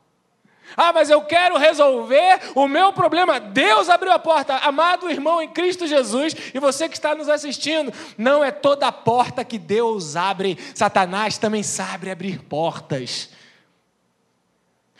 [0.76, 3.40] Ah, mas eu quero resolver o meu problema.
[3.40, 4.56] Deus abriu a porta.
[4.58, 9.44] Amado irmão em Cristo Jesus, e você que está nos assistindo, não é toda porta
[9.44, 10.58] que Deus abre.
[10.76, 13.30] Satanás também sabe abrir portas.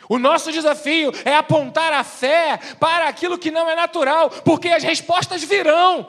[0.08, 4.82] O nosso desafio é apontar a fé para aquilo que não é natural, porque as
[4.82, 6.08] respostas virão.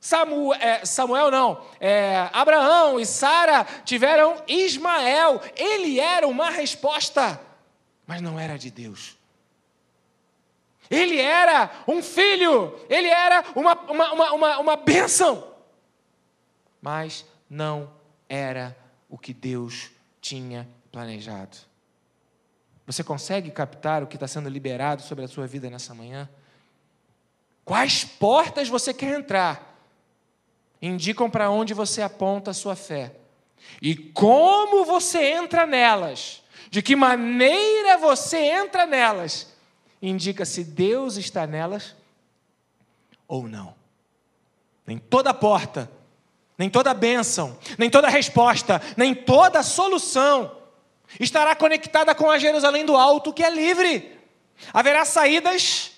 [0.00, 7.38] Samuel, é, Samuel não, é, Abraão e Sara tiveram Ismael, ele era uma resposta,
[8.10, 9.16] mas não era de Deus.
[10.90, 15.54] Ele era um filho, ele era uma, uma, uma, uma, uma bênção,
[16.82, 17.88] mas não
[18.28, 18.76] era
[19.08, 21.56] o que Deus tinha planejado.
[22.84, 26.28] Você consegue captar o que está sendo liberado sobre a sua vida nessa manhã?
[27.64, 29.80] Quais portas você quer entrar?
[30.82, 33.14] Indicam para onde você aponta a sua fé.
[33.80, 36.39] E como você entra nelas,
[36.70, 39.52] de que maneira você entra nelas,
[40.00, 41.96] indica se Deus está nelas
[43.26, 43.74] ou não.
[44.86, 45.90] Nem toda porta,
[46.56, 50.58] nem toda bênção, nem toda resposta, nem toda solução
[51.18, 54.18] estará conectada com a Jerusalém do alto, que é livre.
[54.72, 55.92] Haverá saídas,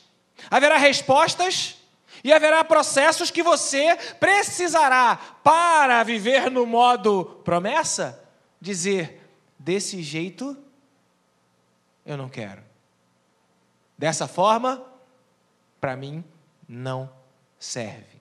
[0.50, 1.76] haverá respostas
[2.24, 8.22] e haverá processos que você precisará para viver no modo promessa,
[8.60, 9.21] dizer:
[9.62, 10.56] desse jeito
[12.04, 12.62] eu não quero.
[13.96, 14.84] Dessa forma,
[15.80, 16.24] para mim
[16.68, 17.10] não
[17.58, 18.20] serve.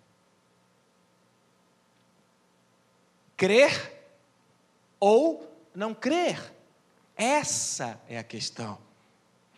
[3.35, 4.03] Crer
[4.99, 6.53] ou não crer.
[7.15, 8.77] Essa é a questão.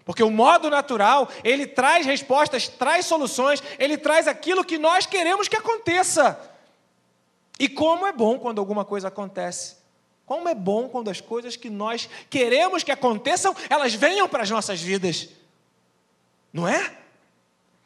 [0.05, 5.49] Porque o modo natural, ele traz respostas, traz soluções, ele traz aquilo que nós queremos
[5.49, 6.39] que aconteça.
[7.59, 9.82] E como é bom quando alguma coisa acontece.
[10.33, 14.49] Como é bom quando as coisas que nós queremos que aconteçam, elas venham para as
[14.49, 15.29] nossas vidas.
[16.51, 16.91] Não é?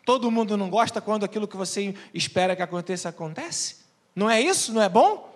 [0.05, 3.79] Todo mundo não gosta quando aquilo que você espera que aconteça acontece?
[4.15, 4.71] Não é isso?
[4.71, 5.29] Não é bom?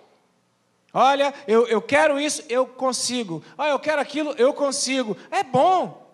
[0.90, 3.44] Olha, eu, eu quero isso, eu consigo.
[3.58, 5.14] Olha, eu quero aquilo, eu consigo.
[5.30, 6.10] É bom.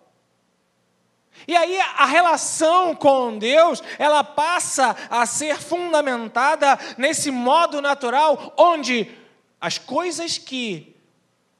[1.46, 9.16] E aí a relação com Deus, ela passa a ser fundamentada nesse modo natural, onde
[9.60, 10.94] as coisas que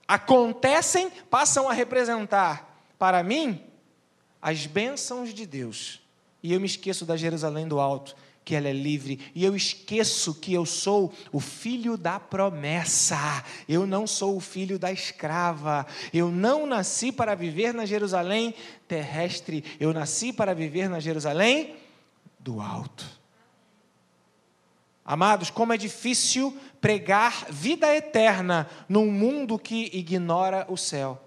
[0.07, 3.61] acontecem passam a representar, para mim,
[4.41, 6.01] as bênçãos de Deus.
[6.43, 9.21] E eu me esqueço da Jerusalém do Alto, que ela é livre.
[9.35, 13.45] E eu esqueço que eu sou o filho da promessa.
[13.69, 15.87] Eu não sou o filho da escrava.
[16.15, 18.55] Eu não nasci para viver na Jerusalém
[18.87, 19.63] terrestre.
[19.79, 21.77] Eu nasci para viver na Jerusalém
[22.39, 23.18] do alto.
[25.11, 31.19] Amados, como é difícil pregar vida eterna num mundo que ignora o céu.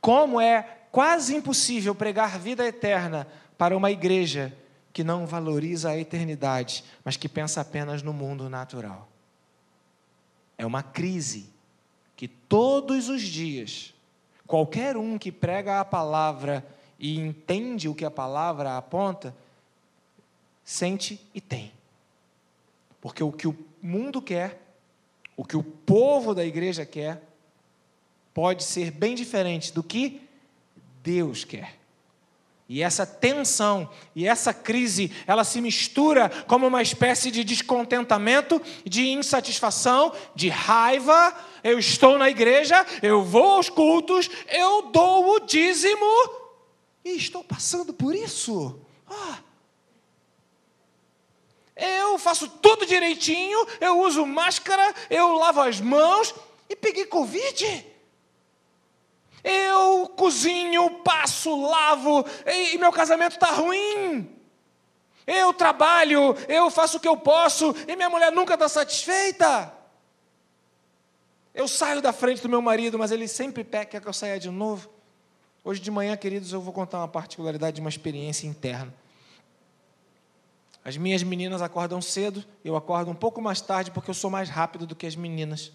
[0.00, 4.56] Como é quase impossível pregar vida eterna para uma igreja
[4.90, 9.06] que não valoriza a eternidade, mas que pensa apenas no mundo natural.
[10.56, 11.50] É uma crise
[12.16, 13.92] que todos os dias,
[14.46, 16.66] qualquer um que prega a palavra
[16.98, 19.36] e entende o que a palavra aponta,
[20.64, 21.70] sente e tem.
[23.04, 24.58] Porque o que o mundo quer,
[25.36, 27.22] o que o povo da igreja quer,
[28.32, 30.22] pode ser bem diferente do que
[31.02, 31.78] Deus quer.
[32.66, 39.08] E essa tensão e essa crise, ela se mistura como uma espécie de descontentamento, de
[39.08, 41.36] insatisfação, de raiva.
[41.62, 46.06] Eu estou na igreja, eu vou aos cultos, eu dou o dízimo
[47.04, 48.80] e estou passando por isso.
[49.06, 49.43] Ah.
[51.76, 56.34] Eu faço tudo direitinho, eu uso máscara, eu lavo as mãos
[56.68, 57.86] e peguei Covid.
[59.42, 64.30] Eu cozinho, passo, lavo, e meu casamento está ruim.
[65.26, 69.72] Eu trabalho, eu faço o que eu posso, e minha mulher nunca está satisfeita.
[71.54, 74.50] Eu saio da frente do meu marido, mas ele sempre quer que eu saia de
[74.50, 74.88] novo.
[75.62, 78.92] Hoje de manhã, queridos, eu vou contar uma particularidade de uma experiência interna.
[80.84, 84.50] As minhas meninas acordam cedo, eu acordo um pouco mais tarde porque eu sou mais
[84.50, 85.72] rápido do que as meninas.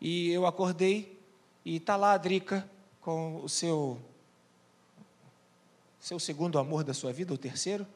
[0.00, 1.18] E eu acordei
[1.64, 2.68] e está lá a Drica
[3.00, 3.98] com o seu
[5.98, 7.86] seu segundo amor da sua vida, o terceiro,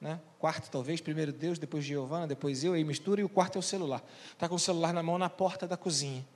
[0.00, 0.20] né?
[0.40, 3.62] quarto talvez, primeiro Deus, depois Giovana, depois eu, aí mistura, e o quarto é o
[3.62, 4.02] celular.
[4.32, 6.26] Está com o celular na mão na porta da cozinha.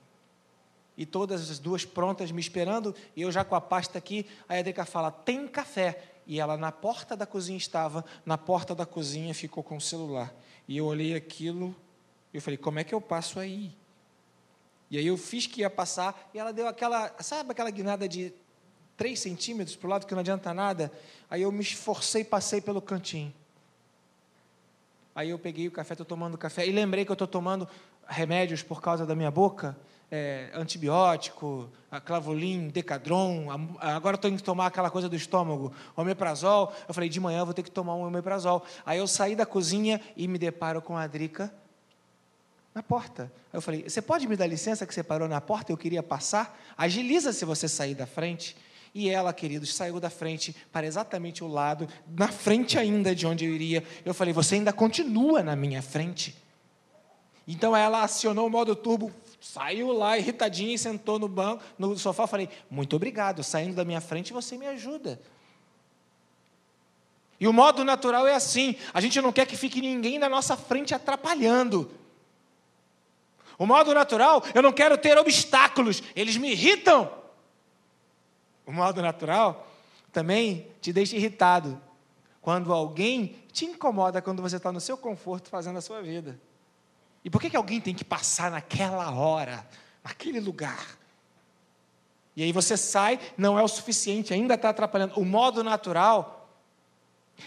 [0.97, 4.61] E todas as duas prontas me esperando, e eu já com a pasta aqui, aí
[4.61, 6.12] a Drica fala, tem café.
[6.27, 10.33] E ela na porta da cozinha estava, na porta da cozinha ficou com o celular.
[10.69, 11.75] E eu olhei aquilo,
[12.33, 13.73] e eu falei, como é que eu passo aí?
[14.91, 18.33] E aí eu fiz que ia passar, e ela deu aquela, sabe aquela guinada de
[18.97, 20.93] 3 centímetros para o lado que não adianta nada?
[21.29, 23.33] Aí eu me esforcei passei pelo cantinho.
[25.15, 27.69] Aí eu peguei o café, estou tomando café, e lembrei que eu estou tomando
[28.07, 29.77] remédios por causa da minha boca,
[30.15, 31.71] é, antibiótico,
[32.05, 33.47] clavolin, decadron,
[33.81, 36.71] agora estou indo tomar aquela coisa do estômago, omeprazol.
[36.87, 38.63] Eu falei, de manhã eu vou ter que tomar um omeprazol.
[38.85, 41.51] Aí eu saí da cozinha e me deparo com a Drica
[42.75, 43.33] na porta.
[43.51, 45.73] Eu falei: Você pode me dar licença que você parou na porta?
[45.73, 46.59] Eu queria passar.
[46.77, 48.55] Agiliza se você sair da frente.
[48.95, 53.47] E ela, queridos, saiu da frente para exatamente o lado, na frente ainda de onde
[53.47, 53.83] eu iria.
[54.05, 56.37] Eu falei: Você ainda continua na minha frente.
[57.47, 62.27] Então ela acionou o modo turbo, saiu lá irritadinha e sentou no banco, no sofá.
[62.29, 65.21] Falei: Muito obrigado, saindo da minha frente você me ajuda.
[67.41, 70.57] E o modo natural é assim: a gente não quer que fique ninguém na nossa
[70.57, 71.91] frente atrapalhando.
[73.59, 77.13] O modo natural, eu não quero ter obstáculos, eles me irritam.
[78.65, 79.69] O modo natural
[80.13, 81.81] também te deixa irritado
[82.41, 86.39] quando alguém te incomoda quando você está no seu conforto fazendo a sua vida.
[87.25, 89.67] E por que, que alguém tem que passar naquela hora,
[90.03, 90.99] naquele lugar?
[92.35, 95.19] E aí você sai, não é o suficiente, ainda está atrapalhando.
[95.21, 96.51] O modo natural,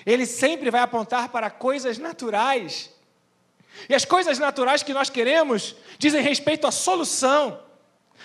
[0.06, 2.96] ele sempre vai apontar para coisas naturais
[3.90, 7.60] e as coisas naturais que nós queremos dizem respeito à solução,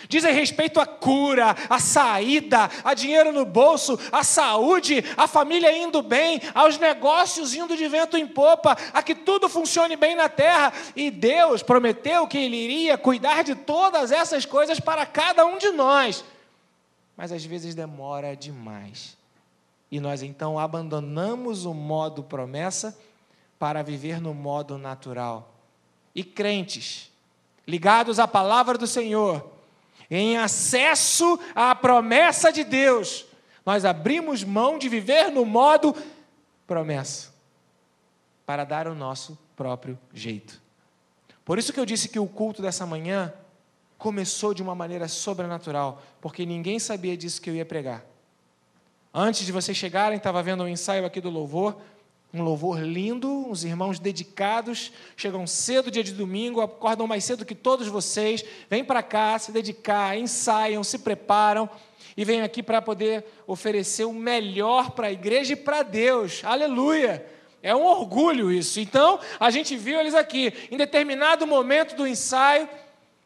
[0.09, 6.03] dizem respeito à cura, à saída, a dinheiro no bolso, à saúde, à família indo
[6.03, 10.73] bem, aos negócios indo de vento em popa, a que tudo funcione bem na terra.
[10.95, 15.71] E Deus prometeu que Ele iria cuidar de todas essas coisas para cada um de
[15.71, 16.25] nós.
[17.17, 19.19] Mas às vezes demora demais.
[19.91, 22.97] E nós então abandonamos o modo promessa
[23.59, 25.53] para viver no modo natural.
[26.15, 27.11] E crentes,
[27.67, 29.51] ligados à palavra do Senhor,
[30.11, 33.25] em acesso à promessa de Deus,
[33.65, 35.95] nós abrimos mão de viver no modo
[36.67, 37.33] promessa,
[38.45, 40.61] para dar o nosso próprio jeito.
[41.45, 43.33] Por isso que eu disse que o culto dessa manhã
[43.99, 48.05] começou de uma maneira sobrenatural, porque ninguém sabia disso que eu ia pregar.
[49.13, 51.77] Antes de vocês chegarem, estava vendo um ensaio aqui do louvor,
[52.33, 57.55] um louvor lindo, os irmãos dedicados, chegam cedo dia de domingo, acordam mais cedo que
[57.55, 61.69] todos vocês, vêm para cá se dedicar, ensaiam, se preparam
[62.17, 66.43] e vêm aqui para poder oferecer o melhor para a igreja e para Deus.
[66.45, 67.27] Aleluia!
[67.63, 68.81] É um orgulho isso.
[68.81, 70.53] Então, a gente viu eles aqui.
[70.71, 72.69] Em determinado momento do ensaio,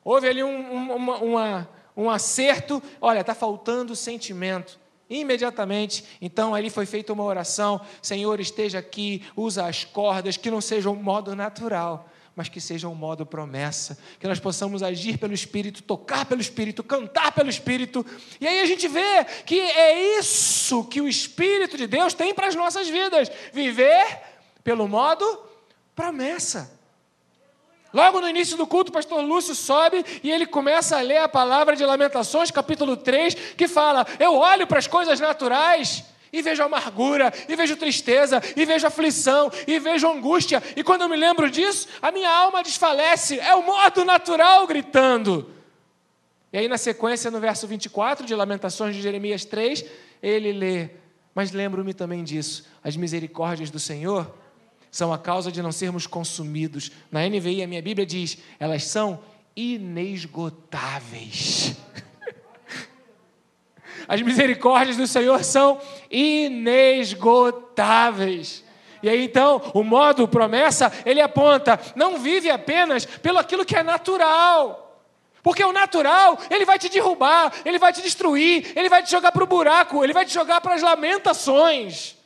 [0.03, 2.83] houve ali um, um, uma, uma, um acerto.
[3.01, 4.79] Olha, está faltando sentimento.
[5.15, 10.61] Imediatamente, então ali foi feita uma oração: Senhor, esteja aqui, usa as cordas, que não
[10.61, 15.33] seja um modo natural, mas que seja um modo promessa, que nós possamos agir pelo
[15.33, 18.05] Espírito, tocar pelo Espírito, cantar pelo Espírito.
[18.41, 22.49] E aí a gente vê que é isso que o Espírito de Deus tem para
[22.49, 24.21] as nossas vidas: viver
[24.65, 25.25] pelo modo
[25.95, 26.74] promessa.
[27.95, 31.29] Logo no início do culto, o pastor Lúcio sobe e ele começa a ler a
[31.29, 36.65] palavra de Lamentações, capítulo 3, que fala: Eu olho para as coisas naturais e vejo
[36.65, 41.49] amargura, e vejo tristeza, e vejo aflição, e vejo angústia, e quando eu me lembro
[41.49, 45.49] disso, a minha alma desfalece, é o modo natural gritando.
[46.53, 49.85] E aí, na sequência, no verso 24 de Lamentações de Jeremias 3,
[50.21, 50.91] ele lê:
[51.33, 54.35] Mas lembro-me também disso, as misericórdias do Senhor
[54.95, 56.93] são a causa de não sermos consumidos.
[57.11, 59.19] Na NVI, a minha Bíblia diz: elas são
[59.57, 61.75] inesgotáveis.
[64.07, 68.63] As misericórdias do Senhor são inesgotáveis.
[69.03, 73.83] E aí então, o modo promessa, ele aponta, não vive apenas pelo aquilo que é
[73.83, 75.03] natural.
[75.43, 79.33] Porque o natural, ele vai te derrubar, ele vai te destruir, ele vai te jogar
[79.33, 82.17] para o buraco, ele vai te jogar para as lamentações.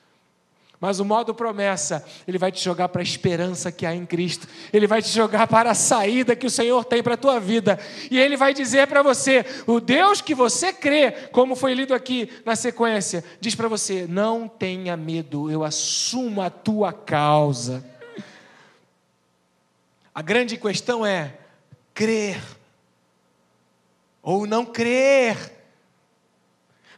[0.81, 4.47] Mas o modo promessa, ele vai te jogar para a esperança que há em Cristo.
[4.73, 7.81] Ele vai te jogar para a saída que o Senhor tem para a tua vida.
[8.09, 12.31] E ele vai dizer para você: o Deus que você crê, como foi lido aqui
[12.45, 17.85] na sequência, diz para você: não tenha medo, eu assumo a tua causa.
[20.15, 21.35] A grande questão é
[21.93, 22.41] crer
[24.23, 25.57] ou não crer.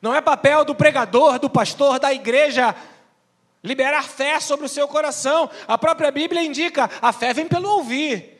[0.02, 2.74] Não é papel do pregador, do pastor, da igreja
[3.62, 5.50] Liberar fé sobre o seu coração.
[5.68, 8.38] A própria Bíblia indica: a fé vem pelo ouvir.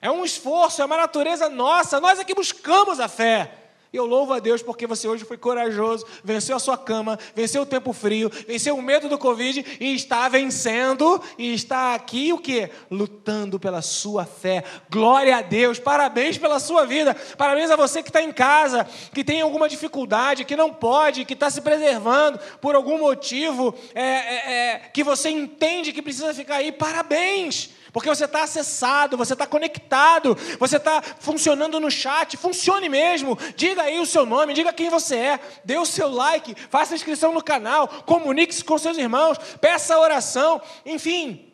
[0.00, 2.00] É um esforço, é uma natureza nossa.
[2.00, 3.59] Nós é que buscamos a fé.
[3.92, 7.66] Eu louvo a Deus porque você hoje foi corajoso, venceu a sua cama, venceu o
[7.66, 12.70] tempo frio, venceu o medo do Covid e está vencendo e está aqui o que?
[12.88, 14.62] Lutando pela sua fé.
[14.88, 17.16] Glória a Deus, parabéns pela sua vida.
[17.36, 21.34] Parabéns a você que está em casa, que tem alguma dificuldade, que não pode, que
[21.34, 26.56] está se preservando por algum motivo é, é, é, que você entende que precisa ficar
[26.56, 26.70] aí.
[26.70, 27.79] Parabéns!
[27.92, 33.36] Porque você está acessado, você está conectado, você está funcionando no chat, funcione mesmo.
[33.56, 37.32] Diga aí o seu nome, diga quem você é, dê o seu like, faça inscrição
[37.32, 41.46] no canal, comunique-se com seus irmãos, peça oração, enfim.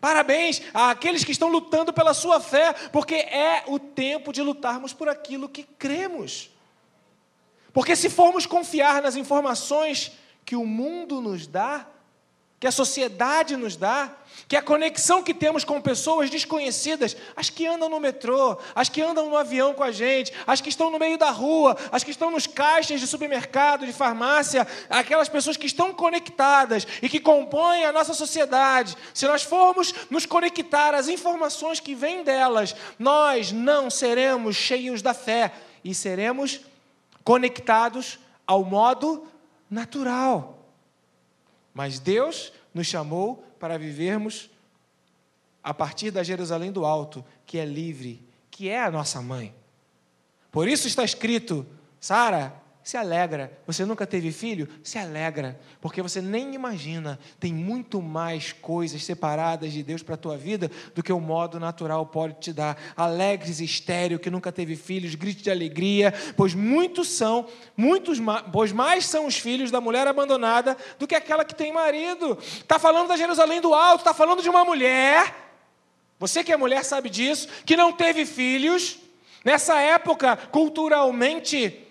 [0.00, 5.08] Parabéns àqueles que estão lutando pela sua fé, porque é o tempo de lutarmos por
[5.08, 6.50] aquilo que cremos.
[7.72, 10.12] Porque se formos confiar nas informações
[10.44, 11.86] que o mundo nos dá,
[12.60, 14.14] que a sociedade nos dá,
[14.46, 19.00] que a conexão que temos com pessoas desconhecidas, as que andam no metrô, as que
[19.00, 22.10] andam no avião com a gente, as que estão no meio da rua, as que
[22.10, 27.86] estão nos caixas de supermercado, de farmácia, aquelas pessoas que estão conectadas e que compõem
[27.86, 28.94] a nossa sociedade.
[29.14, 35.14] Se nós formos nos conectar às informações que vêm delas, nós não seremos cheios da
[35.14, 35.52] fé
[35.82, 36.60] e seremos
[37.24, 39.26] conectados ao modo
[39.70, 40.59] natural.
[41.72, 44.50] Mas Deus nos chamou para vivermos
[45.62, 49.54] a partir da Jerusalém do Alto, que é livre, que é a nossa mãe.
[50.50, 51.66] Por isso está escrito:
[52.00, 53.52] Sara, se alegra.
[53.66, 54.68] Você nunca teve filho?
[54.82, 60.18] Se alegra, porque você nem imagina, tem muito mais coisas separadas de Deus para a
[60.18, 62.76] tua vida do que o modo natural pode te dar.
[62.96, 68.18] Alegres, estéreo, que nunca teve filhos, grite de alegria, pois muitos são, muitos,
[68.50, 72.38] pois mais são os filhos da mulher abandonada do que aquela que tem marido.
[72.40, 75.48] Está falando da Jerusalém do Alto, está falando de uma mulher.
[76.18, 78.98] Você que é mulher sabe disso, que não teve filhos.
[79.44, 81.86] Nessa época, culturalmente,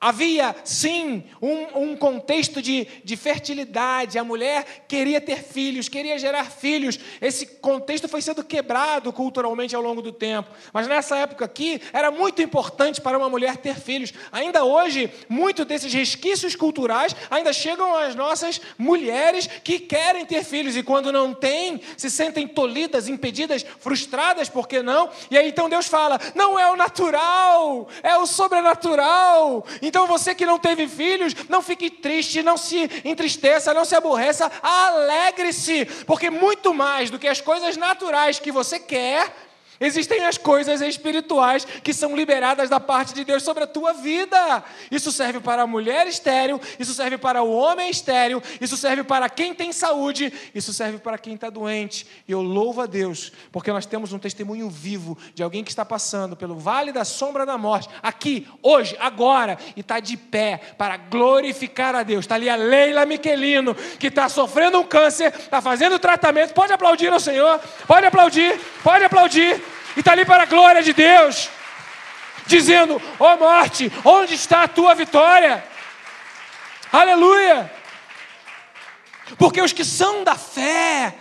[0.00, 4.16] Havia, sim, um, um, contexto de, de fertilidade.
[4.16, 7.00] A mulher queria ter filhos, queria gerar filhos.
[7.20, 10.50] Esse contexto foi sendo quebrado culturalmente ao longo do tempo.
[10.72, 14.14] Mas nessa época aqui, era muito importante para uma mulher ter filhos.
[14.30, 20.76] Ainda hoje, muitos desses resquícios culturais ainda chegam às nossas mulheres que querem ter filhos.
[20.76, 25.10] E quando não têm, se sentem tolhidas, impedidas, frustradas, por que não?
[25.28, 29.66] E aí então Deus fala: não é o natural, é o sobrenatural.
[29.88, 34.52] Então você que não teve filhos, não fique triste, não se entristeça, não se aborreça,
[34.62, 39.47] alegre-se, porque muito mais do que as coisas naturais que você quer,
[39.80, 44.64] Existem as coisas espirituais que são liberadas da parte de Deus sobre a tua vida.
[44.90, 49.28] Isso serve para a mulher estéril, isso serve para o homem estéril, isso serve para
[49.28, 52.06] quem tem saúde, isso serve para quem está doente.
[52.26, 55.84] E eu louvo a Deus, porque nós temos um testemunho vivo de alguém que está
[55.84, 60.96] passando pelo vale da sombra da morte, aqui, hoje, agora, e está de pé para
[60.96, 62.24] glorificar a Deus.
[62.24, 66.52] Está ali a Leila Miquelino, que está sofrendo um câncer, está fazendo tratamento.
[66.52, 69.67] Pode aplaudir ao Senhor, pode aplaudir, pode aplaudir
[69.98, 71.50] e está ali para a glória de Deus,
[72.46, 75.66] dizendo: Ó oh morte, onde está a tua vitória?
[76.92, 77.68] Aleluia!
[79.36, 81.18] Porque os que são da fé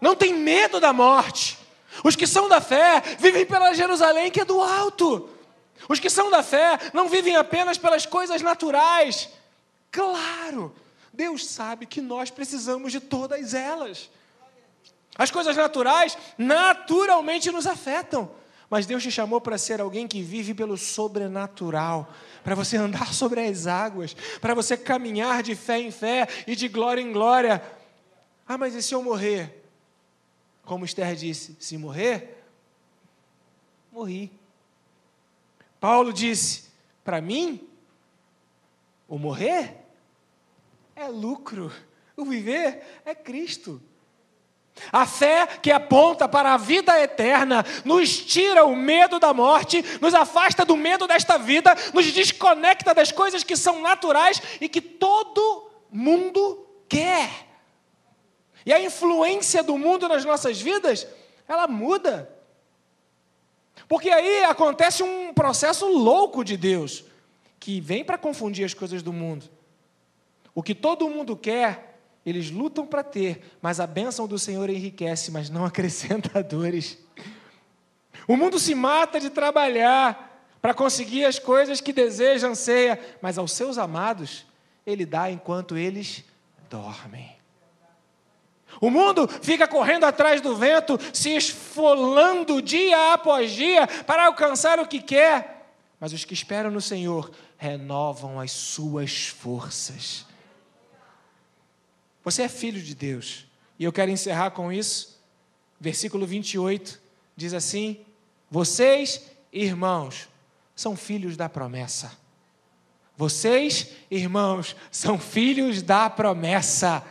[0.00, 1.56] não têm medo da morte.
[2.02, 5.30] Os que são da fé vivem pela Jerusalém que é do alto.
[5.88, 9.28] Os que são da fé não vivem apenas pelas coisas naturais.
[9.92, 10.74] Claro,
[11.12, 14.10] Deus sabe que nós precisamos de todas elas.
[15.18, 18.30] As coisas naturais naturalmente nos afetam.
[18.70, 22.12] Mas Deus te chamou para ser alguém que vive pelo sobrenatural,
[22.44, 26.68] para você andar sobre as águas, para você caminhar de fé em fé e de
[26.68, 27.62] glória em glória.
[28.46, 29.64] Ah, mas e se eu morrer?
[30.64, 32.44] Como Esther disse: se morrer,
[33.90, 34.30] morri.
[35.80, 36.64] Paulo disse:
[37.02, 37.66] para mim,
[39.08, 39.76] o morrer
[40.94, 41.72] é lucro,
[42.14, 43.80] o viver é Cristo.
[44.92, 50.14] A fé que aponta para a vida eterna nos tira o medo da morte, nos
[50.14, 55.70] afasta do medo desta vida, nos desconecta das coisas que são naturais e que todo
[55.90, 57.48] mundo quer.
[58.64, 61.06] E a influência do mundo nas nossas vidas,
[61.46, 62.30] ela muda.
[63.88, 67.04] Porque aí acontece um processo louco de Deus,
[67.58, 69.48] que vem para confundir as coisas do mundo.
[70.54, 71.87] O que todo mundo quer
[72.28, 76.98] eles lutam para ter, mas a bênção do Senhor enriquece, mas não acrescenta dores.
[78.26, 83.52] O mundo se mata de trabalhar para conseguir as coisas que deseja, anseia, mas aos
[83.52, 84.46] seus amados
[84.86, 86.24] ele dá enquanto eles
[86.68, 87.36] dormem.
[88.80, 94.86] O mundo fica correndo atrás do vento, se esfolando dia após dia para alcançar o
[94.86, 100.27] que quer, mas os que esperam no Senhor renovam as suas forças.
[102.28, 103.46] Você é filho de Deus.
[103.78, 105.18] E eu quero encerrar com isso.
[105.80, 107.00] Versículo 28
[107.34, 108.04] diz assim:
[108.50, 110.28] Vocês, irmãos,
[110.76, 112.12] são filhos da promessa.
[113.16, 117.02] Vocês, irmãos, são filhos da promessa.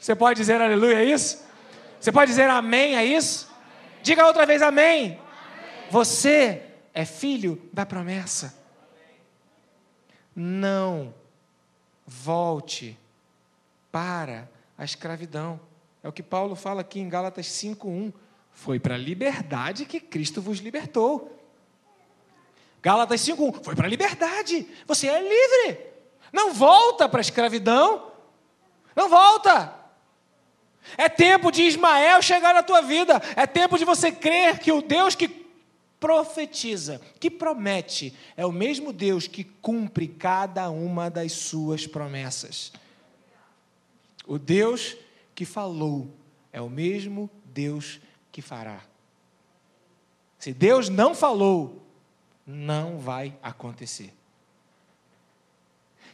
[0.00, 1.40] Você pode dizer aleluia a isso?
[2.00, 3.48] Você pode dizer amém a isso?
[4.02, 5.20] Diga outra vez amém.
[5.88, 8.58] Você é filho da promessa.
[10.34, 11.14] Não
[12.04, 12.98] volte
[13.90, 15.60] para a escravidão.
[16.02, 18.12] É o que Paulo fala aqui em Gálatas 5:1.
[18.52, 21.36] Foi para a liberdade que Cristo vos libertou.
[22.82, 23.62] Gálatas 5:1.
[23.62, 24.66] Foi para a liberdade.
[24.86, 25.80] Você é livre.
[26.32, 28.12] Não volta para a escravidão.
[28.94, 29.74] Não volta.
[30.96, 33.20] É tempo de Ismael chegar na tua vida.
[33.36, 35.28] É tempo de você crer que o Deus que
[36.00, 42.72] profetiza, que promete, é o mesmo Deus que cumpre cada uma das suas promessas.
[44.28, 44.94] O Deus
[45.34, 46.14] que falou
[46.52, 47.98] é o mesmo Deus
[48.30, 48.84] que fará.
[50.38, 51.82] Se Deus não falou,
[52.46, 54.12] não vai acontecer.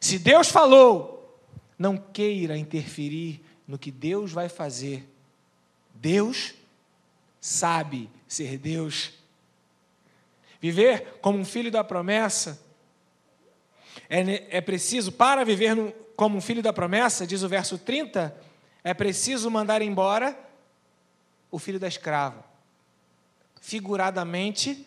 [0.01, 1.41] Se Deus falou,
[1.77, 5.05] não queira interferir no que Deus vai fazer.
[5.93, 6.55] Deus
[7.41, 9.13] sabe ser Deus.
[10.61, 12.63] Viver como um filho da promessa
[14.09, 18.35] é, é preciso, para viver no, como um filho da promessa, diz o verso 30,
[18.83, 20.39] é preciso mandar embora
[21.51, 22.45] o filho da escrava.
[23.61, 24.87] Figuradamente,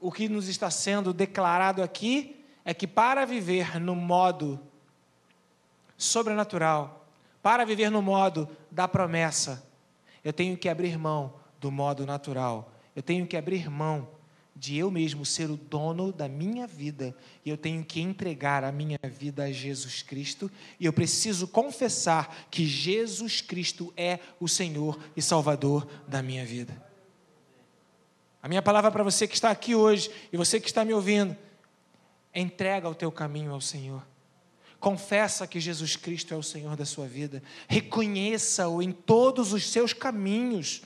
[0.00, 4.60] o que nos está sendo declarado aqui é que para viver no modo
[5.96, 7.06] sobrenatural,
[7.42, 9.66] para viver no modo da promessa,
[10.24, 12.72] eu tenho que abrir mão do modo natural.
[12.94, 14.08] Eu tenho que abrir mão
[14.56, 18.70] de eu mesmo ser o dono da minha vida e eu tenho que entregar a
[18.70, 24.98] minha vida a Jesus Cristo e eu preciso confessar que Jesus Cristo é o Senhor
[25.16, 26.80] e Salvador da minha vida.
[28.40, 31.36] A minha palavra para você que está aqui hoje e você que está me ouvindo,
[32.34, 34.06] entrega o teu caminho ao Senhor.
[34.78, 37.42] Confessa que Jesus Cristo é o Senhor da sua vida.
[37.66, 40.82] Reconheça-o em todos os seus caminhos.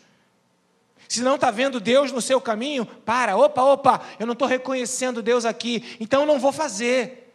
[1.09, 5.22] Se não está vendo Deus no seu caminho, para, opa, opa, eu não estou reconhecendo
[5.22, 7.32] Deus aqui, então eu não vou fazer.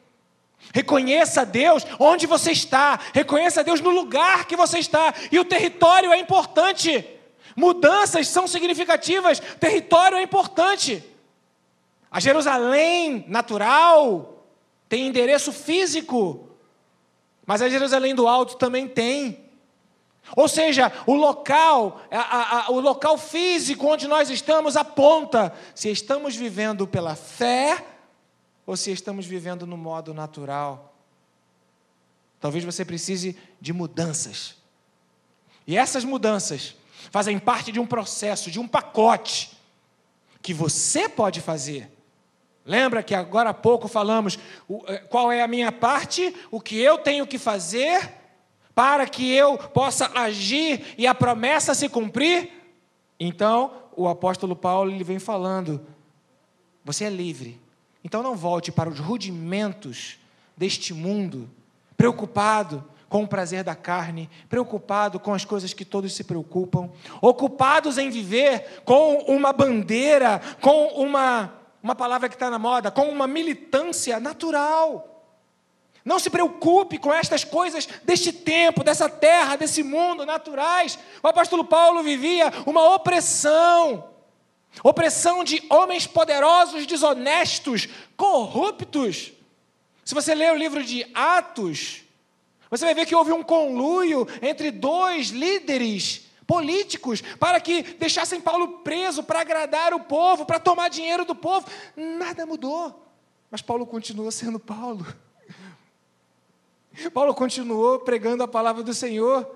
[0.72, 6.14] Reconheça Deus onde você está, reconheça Deus no lugar que você está, e o território
[6.14, 7.04] é importante.
[7.56, 11.04] Mudanças são significativas, território é importante.
[12.12, 14.46] A Jerusalém natural
[14.88, 16.48] tem endereço físico,
[17.44, 19.43] mas a Jerusalém do alto também tem.
[20.36, 26.36] Ou seja, o local, a, a, o local físico onde nós estamos aponta se estamos
[26.36, 27.86] vivendo pela fé
[28.66, 30.96] ou se estamos vivendo no modo natural.
[32.40, 34.56] Talvez você precise de mudanças.
[35.68, 36.76] E essas mudanças
[37.12, 39.52] fazem parte de um processo, de um pacote
[40.42, 41.90] que você pode fazer.
[42.66, 44.40] Lembra que agora há pouco falamos
[44.88, 48.23] eh, qual é a minha parte, o que eu tenho que fazer
[48.76, 52.52] para que eu possa agir e a promessa se cumprir?
[53.20, 55.86] Então, o apóstolo Paulo ele vem falando:
[56.84, 57.62] você é livre.
[58.04, 60.18] Então não volte para os rudimentos
[60.58, 61.50] deste mundo,
[61.96, 66.90] preocupado com o prazer da carne, preocupado com as coisas que todos se preocupam,
[67.22, 73.04] ocupados em viver com uma bandeira, com uma, uma palavra que está na moda, com
[73.04, 75.13] uma militância natural.
[76.06, 81.00] Não se preocupe com estas coisas deste tempo, dessa terra, desse mundo naturais.
[81.22, 84.12] O apóstolo Paulo vivia uma opressão
[84.82, 87.88] opressão de homens poderosos, desonestos,
[88.18, 89.34] corruptos.
[90.04, 92.02] Se você ler o livro de Atos,
[92.70, 98.80] você vai ver que houve um conluio entre dois líderes políticos para que deixassem Paulo
[98.80, 101.68] preso para agradar o povo, para tomar dinheiro do povo.
[101.96, 103.08] Nada mudou.
[103.52, 105.06] Mas Paulo continuou sendo Paulo.
[107.14, 109.50] Paulo continuou pregando a palavra do Senhor.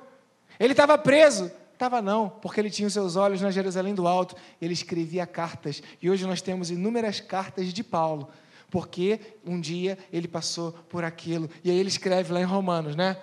[0.59, 1.51] Ele estava preso.
[1.73, 4.35] Estava não, porque ele tinha os seus olhos na Jerusalém do Alto.
[4.59, 5.83] Ele escrevia cartas.
[6.01, 8.29] E hoje nós temos inúmeras cartas de Paulo.
[8.71, 11.47] Porque um dia ele passou por aquilo.
[11.63, 13.15] E aí ele escreve lá em Romanos, né?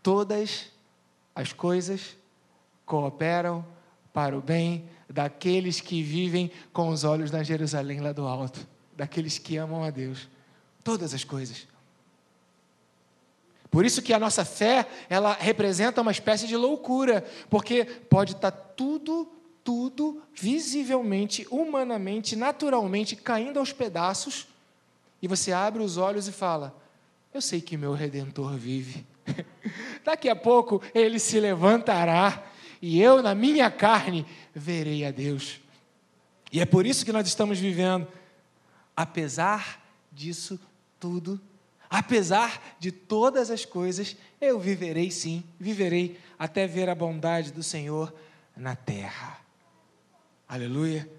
[0.00, 0.70] Todas
[1.34, 2.16] as coisas
[2.86, 3.66] cooperam
[4.12, 8.66] para o bem daqueles que vivem com os olhos na Jerusalém lá do alto,
[8.96, 10.28] daqueles que amam a Deus.
[10.84, 11.66] Todas as coisas.
[13.70, 18.50] Por isso que a nossa fé, ela representa uma espécie de loucura, porque pode estar
[18.50, 19.30] tudo,
[19.62, 24.48] tudo visivelmente, humanamente, naturalmente caindo aos pedaços,
[25.20, 26.74] e você abre os olhos e fala:
[27.34, 29.04] Eu sei que meu redentor vive.
[30.04, 32.48] Daqui a pouco ele se levantará
[32.80, 35.60] e eu, na minha carne, verei a Deus.
[36.52, 38.06] E é por isso que nós estamos vivendo.
[38.96, 40.58] Apesar disso
[40.98, 41.40] tudo,
[41.90, 48.14] Apesar de todas as coisas, eu viverei sim, viverei até ver a bondade do Senhor
[48.56, 49.38] na terra.
[50.46, 51.17] Aleluia.